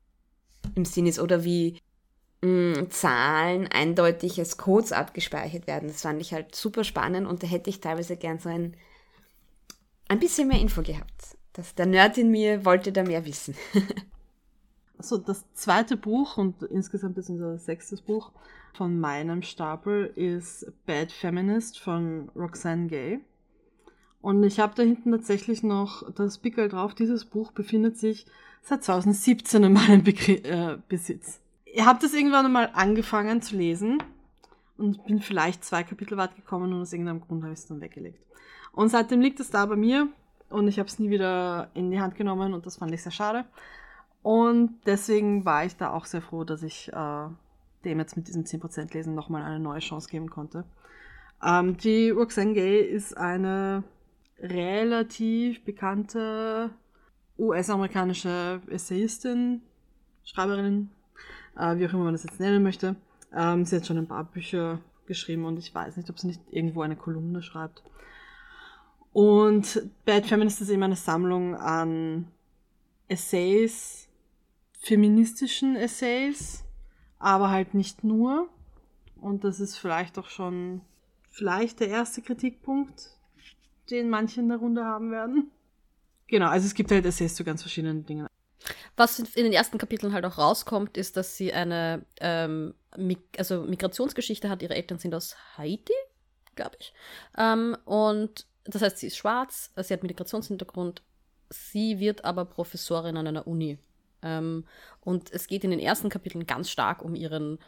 [0.74, 1.80] im Sinn ist oder wie
[2.42, 5.90] mh, Zahlen eindeutig als Codes abgespeichert werden.
[5.90, 8.76] Das fand ich halt super spannend und da hätte ich teilweise gern so ein,
[10.08, 11.39] ein bisschen mehr Info gehabt.
[11.60, 13.54] Das, der Nerd in mir wollte da mehr wissen.
[15.02, 18.34] So, das zweite Buch und insgesamt ist unser sechstes Buch
[18.74, 23.22] von meinem Stapel ist Bad Feminist von Roxane Gay.
[24.20, 26.96] Und ich habe da hinten tatsächlich noch das Pickel drauf.
[26.96, 28.26] Dieses Buch befindet sich
[28.62, 31.40] seit 2017 in meinem Begr äh, Besitz.
[31.64, 34.04] Ihr habt es irgendwann einmal angefangen zu lesen
[34.78, 37.80] und bin vielleicht zwei Kapitel weit gekommen und aus irgendeinem Grund habe ich es dann
[37.80, 38.20] weggelegt.
[38.74, 40.10] Und seitdem liegt es da bei mir
[40.50, 43.12] und ich habe es nie wieder in die Hand genommen und das fand ich sehr
[43.12, 43.46] schade.
[44.22, 47.28] Und deswegen war ich da auch sehr froh, dass ich äh,
[47.86, 50.66] dem jetzt mit diesem 10% Lesen nochmal eine neue Chance geben konnte.
[51.44, 53.84] Ähm, die Roxane Gay ist eine
[54.40, 56.72] relativ bekannte
[57.38, 59.62] US-amerikanische Essayistin,
[60.26, 60.90] Schreiberin,
[61.58, 62.96] äh, wie auch immer man das jetzt nennen möchte.
[63.34, 66.42] Ähm, sie hat schon ein paar Bücher geschrieben und ich weiß nicht, ob sie nicht
[66.52, 67.84] irgendwo eine Kolumne schreibt.
[69.12, 72.28] Und Bad Feminist ist eben eine Sammlung an
[73.08, 74.08] Essays,
[74.80, 76.64] feministischen Essays,
[77.18, 78.50] aber halt nicht nur.
[79.20, 80.82] Und das ist vielleicht auch schon
[81.30, 83.18] vielleicht der erste Kritikpunkt,
[83.90, 85.52] den manche in der Runde haben werden.
[86.28, 88.28] Genau, also es gibt halt Essays zu ganz verschiedenen Dingen.
[88.96, 93.64] Was in den ersten Kapiteln halt auch rauskommt, ist, dass sie eine ähm, Mig also
[93.64, 94.62] Migrationsgeschichte hat.
[94.62, 95.94] Ihre Eltern sind aus Haiti,
[96.56, 96.94] glaube ich.
[97.38, 101.02] Ähm, und das heißt, sie ist schwarz, sie hat Migrationshintergrund,
[101.50, 103.80] sie wird aber Professorin an einer Uni.
[104.22, 104.66] Ähm,
[105.02, 107.60] und es geht in den ersten Kapiteln ganz stark um ihren,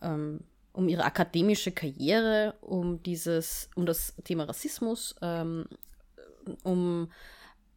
[0.00, 0.40] ähm,
[0.72, 5.66] um ihre akademische Karriere, um dieses, um das Thema Rassismus, ähm,
[6.62, 7.10] um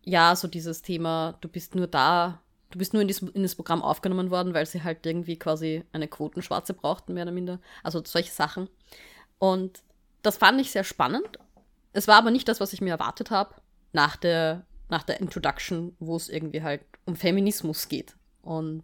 [0.03, 2.41] ja, so dieses Thema, du bist nur da,
[2.71, 5.83] du bist nur in, dies, in das Programm aufgenommen worden, weil sie halt irgendwie quasi
[5.91, 7.59] eine Quotenschwarze brauchten, mehr oder minder.
[7.83, 8.69] Also solche Sachen.
[9.37, 9.83] Und
[10.21, 11.37] das fand ich sehr spannend.
[11.93, 13.55] Es war aber nicht das, was ich mir erwartet habe
[13.93, 18.15] nach der, nach der Introduction, wo es irgendwie halt um Feminismus geht.
[18.41, 18.83] Und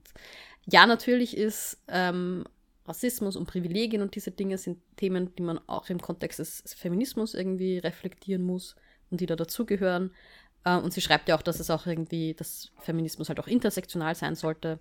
[0.65, 2.43] ja, natürlich ist ähm,
[2.85, 7.33] Rassismus und Privilegien und diese Dinge sind Themen, die man auch im Kontext des Feminismus
[7.33, 8.75] irgendwie reflektieren muss
[9.09, 10.11] und die da dazugehören.
[10.63, 14.15] Äh, und sie schreibt ja auch, dass es auch irgendwie, dass Feminismus halt auch intersektional
[14.15, 14.79] sein sollte.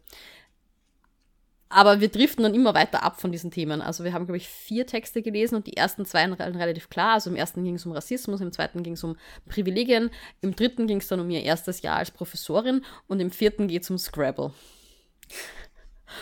[1.68, 3.82] Aber wir driften dann immer weiter ab von diesen Themen.
[3.82, 7.14] Also wir haben, glaube ich, vier Texte gelesen und die ersten zwei waren relativ klar.
[7.14, 9.16] Also im ersten ging es um Rassismus, im zweiten ging es um
[9.48, 10.10] Privilegien,
[10.42, 13.82] im dritten ging es dann um ihr erstes Jahr als Professorin und im vierten geht
[13.82, 14.52] es um Scrabble.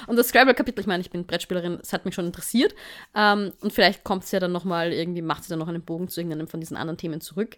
[0.07, 2.75] Und das Scrabble-Kapitel, ich meine, ich bin Brettspielerin, es hat mich schon interessiert.
[3.15, 6.09] Ähm, und vielleicht kommt es ja dann nochmal irgendwie, macht sie dann noch einen Bogen
[6.09, 7.57] zu irgendeinem von diesen anderen Themen zurück.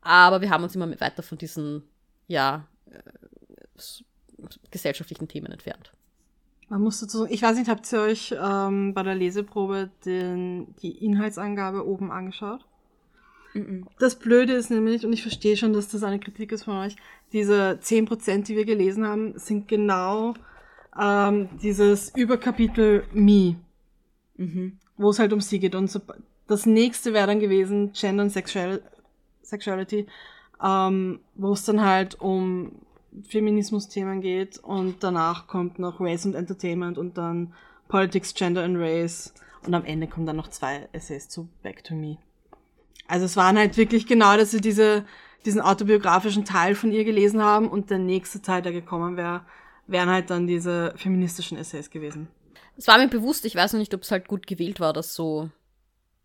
[0.00, 1.84] Aber wir haben uns immer weiter von diesen,
[2.28, 2.98] ja, äh,
[4.70, 5.92] gesellschaftlichen Themen entfernt.
[6.70, 10.74] Man muss dazu sagen, ich weiß nicht, habt ihr euch ähm, bei der Leseprobe den,
[10.80, 12.64] die Inhaltsangabe oben angeschaut?
[13.98, 16.94] Das Blöde ist nämlich, und ich verstehe schon, dass das eine Kritik ist von euch,
[17.32, 20.34] diese 10%, die wir gelesen haben, sind genau
[20.98, 23.56] ähm, dieses Überkapitel Me,
[24.36, 24.78] Mhm.
[24.96, 25.74] wo es halt um sie geht.
[25.74, 26.00] Und so,
[26.46, 28.80] das nächste wäre dann gewesen Gender und Sexual,
[29.42, 30.06] Sexuality,
[30.62, 32.72] ähm, wo es dann halt um
[33.28, 37.54] Feminismus-Themen geht und danach kommt noch Race and Entertainment und dann
[37.88, 39.34] Politics, Gender and Race
[39.66, 42.18] und am Ende kommen dann noch zwei Essays zu Back to Me.
[43.08, 45.04] Also es waren halt wirklich genau, dass sie diese,
[45.44, 49.44] diesen autobiografischen Teil von ihr gelesen haben und der nächste Teil, der gekommen wäre,
[49.88, 52.28] wären halt dann diese feministischen Essays gewesen.
[52.76, 55.14] Es war mir bewusst, ich weiß noch nicht, ob es halt gut gewählt war, dass
[55.14, 55.50] so,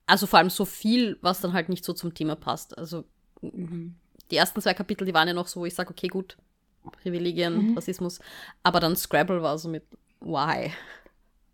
[0.05, 2.77] also vor allem so viel, was dann halt nicht so zum Thema passt.
[2.77, 3.03] Also
[3.41, 3.95] mhm.
[4.29, 6.37] die ersten zwei Kapitel, die waren ja noch so, wo ich sage, okay, gut,
[6.91, 7.75] Privilegien, mhm.
[7.75, 8.19] Rassismus,
[8.63, 9.83] aber dann Scrabble war so mit
[10.21, 10.71] Why.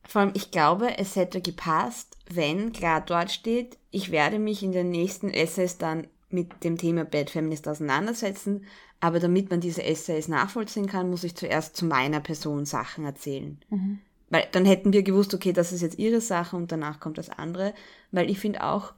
[0.08, 4.72] Vor allem, ich glaube, es hätte gepasst, wenn klar dort steht, ich werde mich in
[4.72, 8.66] den nächsten Essays dann mit dem Thema Bad Feminist auseinandersetzen,
[9.00, 13.60] aber damit man diese Essays nachvollziehen kann, muss ich zuerst zu meiner Person Sachen erzählen.
[13.70, 14.00] Mhm.
[14.30, 17.30] Weil dann hätten wir gewusst, okay, das ist jetzt ihre Sache und danach kommt das
[17.30, 17.74] andere.
[18.12, 18.94] Weil ich finde auch,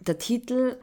[0.00, 0.78] der Titel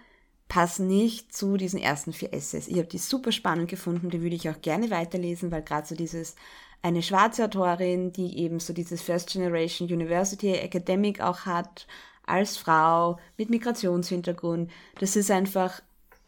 [0.53, 2.67] passt nicht zu diesen ersten vier Essays.
[2.67, 5.95] Ich habe die super spannend gefunden, die würde ich auch gerne weiterlesen, weil gerade so
[5.95, 6.35] dieses
[6.83, 11.87] eine schwarze Autorin, die eben so dieses First Generation University Academic auch hat,
[12.27, 14.69] als Frau mit Migrationshintergrund.
[14.99, 15.81] Das ist einfach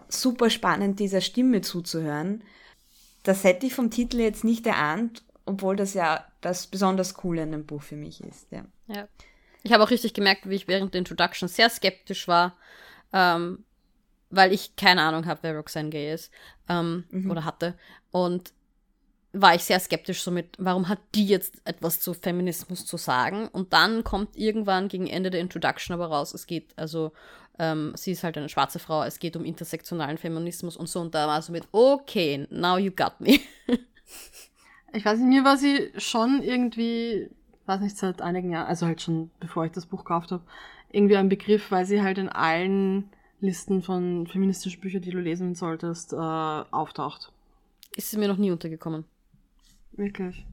[0.07, 2.41] super spannend, dieser Stimme zuzuhören.
[3.21, 7.51] Das hätte ich vom Titel jetzt nicht erahnt, obwohl das ja das besonders Coole an
[7.51, 8.47] dem Buch für mich ist.
[8.49, 8.65] Ja.
[8.87, 9.07] ja.
[9.61, 12.57] Ich habe auch richtig gemerkt, wie ich während der Introduction sehr skeptisch war,
[13.13, 13.63] ähm,
[14.29, 16.31] weil ich keine Ahnung habe, wer Roxanne Gay ist
[16.69, 17.31] ähm, mhm.
[17.31, 17.75] oder hatte.
[18.11, 18.53] Und
[19.33, 23.47] war ich sehr skeptisch so mit, warum hat die jetzt etwas zu Feminismus zu sagen?
[23.49, 27.11] Und dann kommt irgendwann gegen Ende der Introduction aber raus, es geht, also
[27.59, 31.01] ähm, sie ist halt eine schwarze Frau, es geht um intersektionalen Feminismus und so.
[31.01, 33.39] Und da war so mit, okay, now you got me.
[34.93, 37.29] ich weiß nicht, mir war sie schon irgendwie,
[37.65, 40.43] weiß nicht, seit einigen Jahren, also halt schon bevor ich das Buch gekauft habe,
[40.91, 43.09] irgendwie ein Begriff, weil sie halt in allen
[43.45, 47.31] Listen von feministischen Büchern, die du lesen solltest, äh, auftaucht.
[47.95, 49.05] Ist sie mir noch nie untergekommen.
[49.93, 50.45] Wirklich.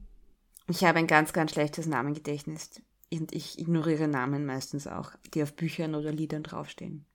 [0.69, 2.81] Ich habe ein ganz, ganz schlechtes Namengedächtnis.
[3.11, 7.05] Und ich ignoriere Namen meistens auch, die auf Büchern oder Liedern draufstehen.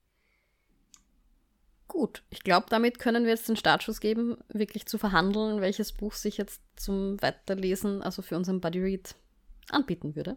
[1.88, 6.12] Gut, ich glaube, damit können wir jetzt den Startschuss geben, wirklich zu verhandeln, welches Buch
[6.12, 9.14] sich jetzt zum Weiterlesen, also für unseren Buddy Read,
[9.70, 10.36] anbieten würde.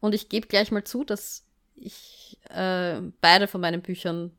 [0.00, 4.32] Und ich gebe gleich mal zu, dass ich äh, beide von meinen Büchern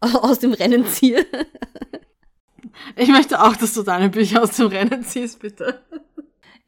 [0.22, 1.26] aus dem Rennen ziehe.
[2.96, 5.82] Ich möchte auch, dass du deine Bücher aus dem Rennen ziehst, bitte.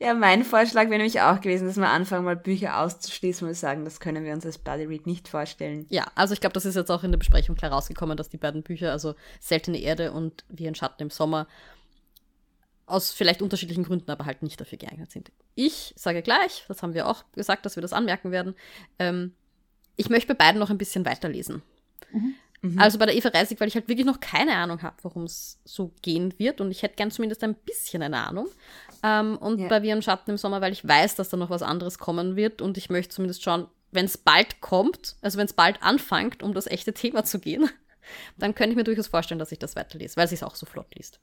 [0.00, 3.84] Ja, mein Vorschlag wäre nämlich auch gewesen, dass wir anfangen, mal Bücher auszuschließen und sagen,
[3.84, 5.86] das können wir uns als Buddy Read nicht vorstellen.
[5.88, 8.36] Ja, also ich glaube, das ist jetzt auch in der Besprechung klar rausgekommen, dass die
[8.36, 11.48] beiden Bücher, also Seltene Erde und Wie ein Schatten im Sommer,
[12.86, 15.32] aus vielleicht unterschiedlichen Gründen, aber halt nicht dafür geeignet sind.
[15.56, 18.54] Ich sage gleich, das haben wir auch gesagt, dass wir das anmerken werden,
[18.98, 19.34] ähm,
[19.96, 21.62] ich möchte bei beiden noch ein bisschen weiterlesen.
[22.12, 22.34] Mhm.
[22.62, 22.78] Mhm.
[22.78, 25.58] Also bei der Eva Reisig, weil ich halt wirklich noch keine Ahnung habe, worum es
[25.64, 26.60] so gehen wird.
[26.60, 28.48] Und ich hätte gern zumindest ein bisschen eine Ahnung.
[29.02, 29.68] Ähm, und ja.
[29.68, 32.36] bei Wir im Schatten im Sommer, weil ich weiß, dass da noch was anderes kommen
[32.36, 32.60] wird.
[32.60, 36.52] Und ich möchte zumindest schauen, wenn es bald kommt, also wenn es bald anfängt, um
[36.52, 37.68] das echte Thema zu gehen,
[38.38, 40.66] dann könnte ich mir durchaus vorstellen, dass ich das weiterlese, weil es sich auch so
[40.66, 41.20] flott liest.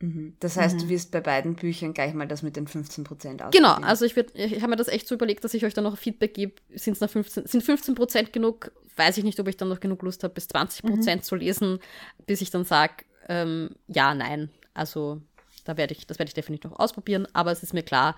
[0.00, 0.36] Mhm.
[0.40, 0.80] Das heißt, mhm.
[0.80, 4.16] du wirst bei beiden Büchern gleich mal das mit den 15 Prozent Genau, also ich,
[4.16, 6.54] ich habe mir das echt so überlegt, dass ich euch dann noch Feedback gebe.
[6.74, 8.72] Sind's noch 15, sind 15 Prozent genug?
[8.96, 11.24] Weiß ich nicht, ob ich dann noch genug Lust habe, bis 20 Prozent mhm.
[11.24, 11.78] zu lesen,
[12.26, 14.50] bis ich dann sage, ähm, ja, nein.
[14.74, 15.20] Also
[15.64, 18.16] da werde ich, das werde ich definitiv noch ausprobieren, aber es ist mir klar,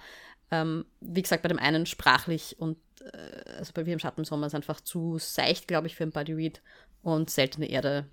[0.51, 2.79] ähm, wie gesagt, bei dem einen sprachlich und
[3.13, 6.11] äh, also bei Wir im Schatten Sommer ist einfach zu seicht, glaube ich, für ein
[6.11, 6.63] Buddy Read
[7.03, 8.07] und Seltene Erde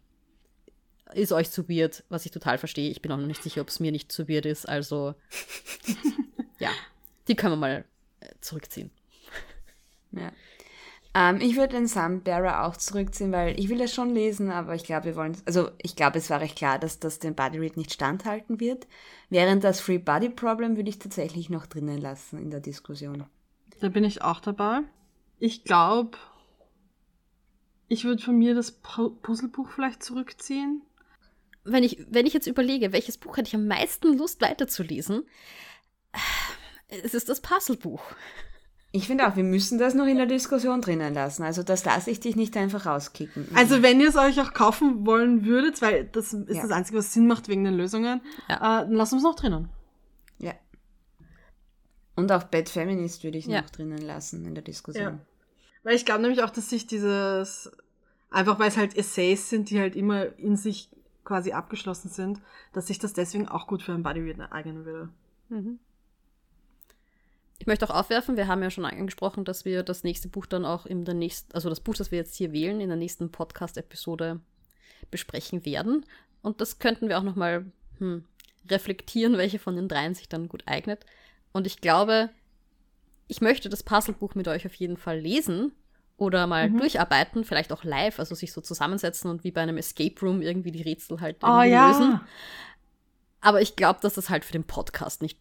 [1.14, 2.90] ist euch zu weird, was ich total verstehe.
[2.90, 4.68] Ich bin auch noch nicht sicher, ob es mir nicht zu weird ist.
[4.68, 5.16] Also,
[6.60, 6.70] ja,
[7.28, 7.86] die können wir mal
[8.22, 8.92] äh, zurückziehen.
[10.12, 10.32] Ja.
[11.14, 14.84] Ähm, ich würde den Sunbearer auch zurückziehen, weil ich will das schon lesen, aber ich
[14.84, 17.78] glaube, wir wollen, also ich glaube, es war recht klar, dass das den Body Read
[17.78, 18.88] nicht standhalten wird.
[19.30, 23.26] Während das Free Body Problem würde ich tatsächlich noch drinnen lassen in der Diskussion.
[23.80, 24.82] Da bin ich auch dabei.
[25.40, 26.18] Ich glaube,
[27.88, 30.82] ich würde von mir das Puzzlebuch vielleicht zurückziehen
[31.66, 35.24] wenn ich, wenn ich jetzt überlege, welches Buch hätte ich am meisten Lust weiterzulesen,
[36.88, 38.02] es ist das Puzzlebuch.
[38.92, 41.44] Ich finde auch, wir müssen das noch in der Diskussion drinnen lassen.
[41.44, 43.50] Also das lasse ich dich nicht einfach rauskicken.
[43.54, 46.62] Also wenn ihr es euch auch kaufen wollen würdet, weil das ist ja.
[46.62, 48.56] das Einzige, was Sinn macht wegen den Lösungen, ja.
[48.56, 49.68] äh, dann lassen wir es noch drinnen.
[50.38, 50.54] Ja.
[52.16, 53.62] Und auch Bad Feminist würde ich ja.
[53.62, 55.04] noch drinnen lassen in der Diskussion.
[55.04, 55.20] Ja.
[55.84, 57.70] Weil ich glaube nämlich auch, dass sich dieses,
[58.30, 60.90] einfach weil es halt Essays sind, die halt immer in sich
[61.26, 62.40] quasi abgeschlossen sind,
[62.72, 65.10] dass sich das deswegen auch gut für ein Bodyread eignen würde.
[65.50, 65.80] Mhm.
[67.58, 70.66] Ich möchte auch aufwerfen, wir haben ja schon angesprochen, dass wir das nächste Buch dann
[70.66, 73.32] auch in der nächsten, also das Buch, das wir jetzt hier wählen, in der nächsten
[73.32, 74.40] Podcast-Episode
[75.10, 76.06] besprechen werden.
[76.42, 77.66] Und das könnten wir auch nochmal
[77.98, 78.26] hm,
[78.70, 81.06] reflektieren, welche von den dreien sich dann gut eignet.
[81.54, 82.30] Und ich glaube,
[83.28, 85.72] ich möchte das Puzzlebuch mit euch auf jeden Fall lesen
[86.18, 86.78] oder mal mhm.
[86.78, 90.72] durcharbeiten, vielleicht auch live, also sich so zusammensetzen und wie bei einem Escape Room irgendwie
[90.72, 91.90] die Rätsel halt oh, ja.
[91.90, 92.22] lösen.
[93.42, 95.38] Aber ich glaube, dass das halt für den Podcast nicht.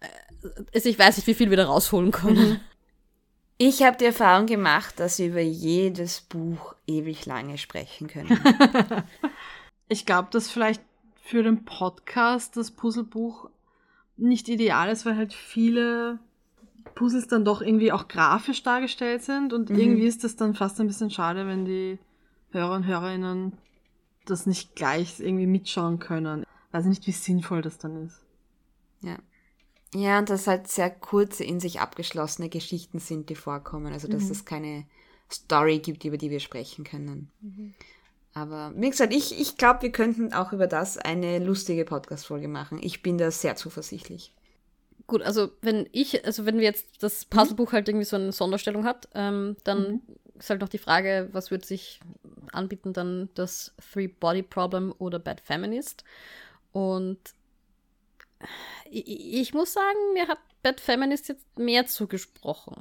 [0.00, 2.50] Äh, ich weiß nicht, wie viel wir da rausholen können.
[2.50, 2.60] Mhm.
[3.58, 8.40] Ich habe die Erfahrung gemacht, dass wir über jedes Buch ewig lange sprechen können.
[9.88, 10.80] ich glaube, dass vielleicht
[11.22, 13.50] für den Podcast das Puzzlebuch
[14.16, 16.20] nicht ideal ist, weil halt viele
[16.94, 19.78] Puzzles dann doch irgendwie auch grafisch dargestellt sind und mhm.
[19.78, 21.98] irgendwie ist das dann fast ein bisschen schade, wenn die
[22.50, 23.52] Hörer und Hörerinnen
[24.26, 26.44] das nicht gleich irgendwie mitschauen können.
[26.72, 28.20] Weiß nicht, wie sinnvoll das dann ist.
[29.00, 29.16] Ja.
[29.94, 33.92] Ja, und dass halt sehr kurze, in sich abgeschlossene Geschichten sind, die vorkommen.
[33.92, 34.30] Also, dass mhm.
[34.32, 34.84] es keine
[35.30, 37.30] Story gibt, über die wir sprechen können.
[37.40, 37.74] Mhm.
[38.34, 42.78] Aber wie gesagt, ich, ich glaube, wir könnten auch über das eine lustige Podcast-Folge machen.
[42.82, 44.34] Ich bin da sehr zuversichtlich.
[45.08, 47.30] Gut, also wenn ich, also wenn wir jetzt das mhm.
[47.30, 50.02] Puzzlebuch halt irgendwie so eine Sonderstellung hat, ähm, dann mhm.
[50.38, 52.00] ist halt noch die Frage, was würde sich
[52.52, 56.04] anbieten, dann das Three Body Problem oder Bad Feminist.
[56.72, 57.18] Und
[58.90, 62.76] ich, ich muss sagen, mir hat Bad Feminist jetzt mehr zugesprochen.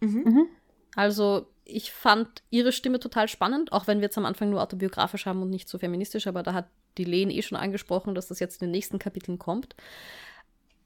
[0.00, 0.22] Mhm.
[0.24, 0.46] mhm.
[0.94, 5.24] Also ich fand ihre Stimme total spannend, auch wenn wir jetzt am Anfang nur autobiografisch
[5.24, 6.68] haben und nicht so feministisch, aber da hat
[6.98, 9.74] die Lehn eh schon angesprochen, dass das jetzt in den nächsten Kapiteln kommt.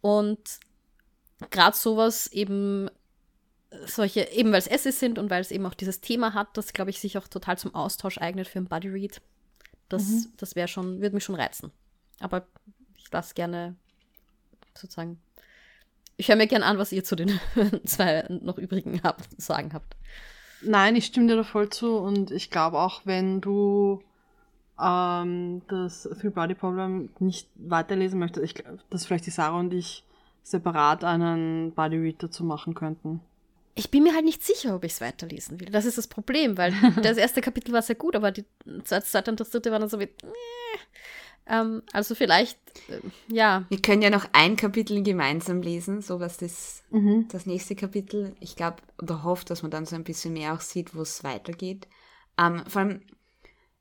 [0.01, 0.61] Und
[1.51, 2.91] gerade sowas eben
[3.87, 6.73] solche, eben weil es Essays sind und weil es eben auch dieses Thema hat, das,
[6.73, 9.21] glaube ich, sich auch total zum Austausch eignet für ein Buddy Read.
[9.89, 10.27] Das, mhm.
[10.37, 11.71] das wäre schon, würde mich schon reizen.
[12.21, 12.47] Aber
[12.97, 13.77] ich lasse gerne
[14.75, 15.21] sozusagen.
[16.17, 17.39] Ich höre mir gerne an, was ihr zu den
[17.85, 19.97] zwei noch übrigen habt, sagen habt.
[20.63, 24.03] Nein, ich stimme dir da voll zu und ich glaube auch, wenn du
[24.81, 30.05] ähm, das Three Body Problem nicht weiterlesen möchtest, ich dass vielleicht die Sarah und ich
[30.47, 33.21] separat einen Body Read dazu machen könnten.
[33.75, 35.69] Ich bin mir halt nicht sicher, ob ich es weiterlesen will.
[35.71, 36.73] Das ist das Problem, weil
[37.03, 38.45] das erste Kapitel war sehr gut, aber die
[38.85, 40.09] zweite und das dritte waren dann so wie.
[40.23, 40.81] Nee.
[41.49, 43.65] Ähm, also vielleicht, äh, ja.
[43.69, 47.27] Wir können ja noch ein Kapitel gemeinsam lesen, so was das, mhm.
[47.31, 48.35] das nächste Kapitel.
[48.41, 51.25] Ich glaube oder hoffe, dass man dann so ein bisschen mehr auch sieht, wo es
[51.25, 51.89] weitergeht.
[52.39, 53.01] Ähm, vor allem,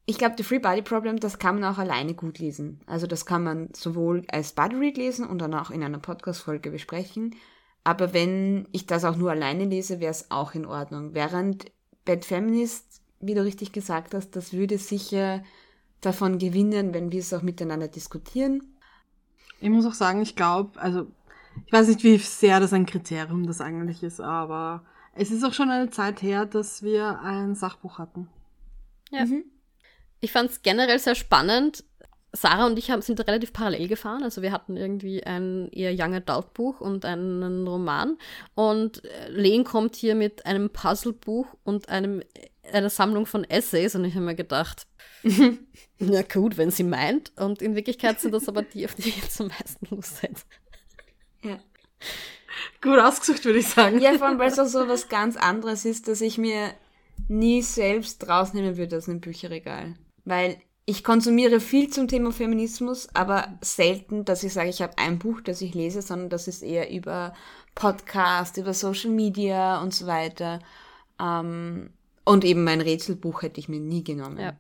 [0.06, 2.80] ich glaube, The Free Body Problem, das kann man auch alleine gut lesen.
[2.86, 6.70] Also das kann man sowohl als Body Read lesen und dann auch in einer Podcast-Folge
[6.70, 7.36] besprechen.
[7.84, 11.14] Aber wenn ich das auch nur alleine lese, wäre es auch in Ordnung.
[11.14, 11.72] Während
[12.04, 15.44] Bad Feminist, wie du richtig gesagt hast, das würde sicher
[16.02, 18.76] davon gewinnen, wenn wir es auch miteinander diskutieren.
[19.60, 21.08] Ich muss auch sagen, ich glaube, also
[21.66, 24.84] ich weiß nicht, wie sehr das ein Kriterium das eigentlich ist, aber
[25.16, 28.28] es ist auch schon eine Zeit her, dass wir ein Sachbuch hatten.
[29.10, 29.26] Ja.
[29.26, 29.46] Mhm.
[30.22, 31.84] Ich fand es generell sehr spannend.
[32.36, 34.24] Sarah und ich haben, sind relativ parallel gefahren.
[34.24, 38.18] Also wir hatten irgendwie ein eher Young Adult Buch und einen Roman.
[38.56, 42.22] Und Len kommt hier mit einem Puzzlebuch und einem,
[42.72, 43.96] einer Sammlung von Essays.
[43.96, 44.86] Und ich habe mir gedacht,
[46.00, 47.32] na gut, wenn sie meint.
[47.38, 50.42] Und in Wirklichkeit sind das aber die, auf die ich jetzt am meisten Lust hätte.
[51.42, 51.60] Ja.
[52.82, 54.00] Gut ausgesucht, würde ich sagen.
[54.00, 56.74] Ja, vor allem, weil es auch so was ganz anderes ist, dass ich mir
[57.28, 59.96] nie selbst rausnehmen würde aus einem Bücherregal.
[60.26, 65.18] Weil ich konsumiere viel zum Thema Feminismus, aber selten, dass ich sage, ich habe ein
[65.18, 67.34] Buch, das ich lese, sondern das ist eher über
[67.74, 70.60] Podcast, über Social Media und so weiter.
[71.20, 71.90] Ähm,
[72.24, 74.40] und eben mein Rätselbuch hätte ich mir nie genommen.
[74.40, 74.54] Ja.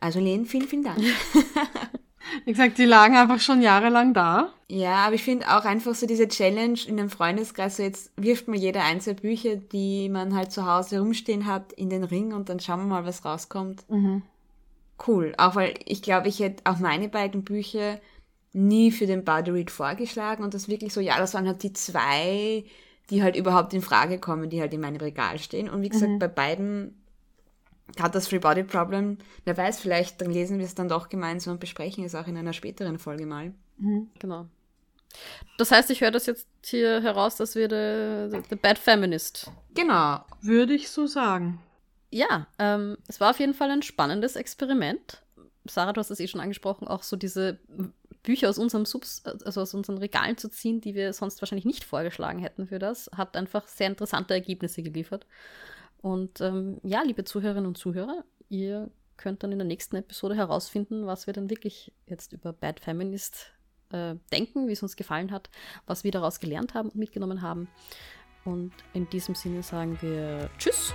[0.00, 0.98] Also Len, vielen, vielen Dank.
[2.44, 4.52] Wie gesagt, die lagen einfach schon jahrelang da.
[4.68, 8.48] Ja, aber ich finde auch einfach so diese Challenge in einem Freundeskreis, so jetzt wirft
[8.48, 12.48] man jeder einzelne Bücher, die man halt zu Hause rumstehen hat, in den Ring und
[12.48, 13.88] dann schauen wir mal, was rauskommt.
[13.88, 14.22] Mhm.
[15.06, 15.34] Cool.
[15.38, 18.00] Auch weil ich glaube, ich hätte auch meine beiden Bücher
[18.52, 21.72] nie für den Body Read vorgeschlagen und das wirklich so, ja, das waren halt die
[21.72, 22.64] zwei,
[23.10, 25.68] die halt überhaupt in Frage kommen, die halt in meinem Regal stehen.
[25.68, 26.18] Und wie gesagt, mhm.
[26.18, 26.94] bei beiden
[28.00, 31.54] hat das Free Body Problem, wer weiß, vielleicht dann lesen wir es dann doch gemeinsam
[31.54, 33.52] und besprechen es auch in einer späteren Folge mal.
[33.78, 34.10] Mhm.
[34.18, 34.46] Genau.
[35.56, 39.50] Das heißt, ich höre das jetzt hier heraus, dass wir The, the Bad Feminist.
[39.74, 40.20] Genau.
[40.42, 41.60] Würde ich so sagen.
[42.10, 45.22] Ja, ähm, es war auf jeden Fall ein spannendes Experiment.
[45.66, 47.58] Sarah, du hast es eh schon angesprochen, auch so diese
[48.22, 51.84] Bücher aus unserem Subs, also aus unseren Regalen zu ziehen, die wir sonst wahrscheinlich nicht
[51.84, 55.26] vorgeschlagen hätten für das, hat einfach sehr interessante Ergebnisse geliefert.
[56.00, 61.06] Und ähm, ja, liebe Zuhörerinnen und Zuhörer, ihr könnt dann in der nächsten Episode herausfinden,
[61.06, 63.52] was wir dann wirklich jetzt über Bad Feminist
[63.90, 65.50] äh, denken, wie es uns gefallen hat,
[65.86, 67.68] was wir daraus gelernt haben und mitgenommen haben.
[68.44, 70.94] Und in diesem Sinne sagen wir Tschüss,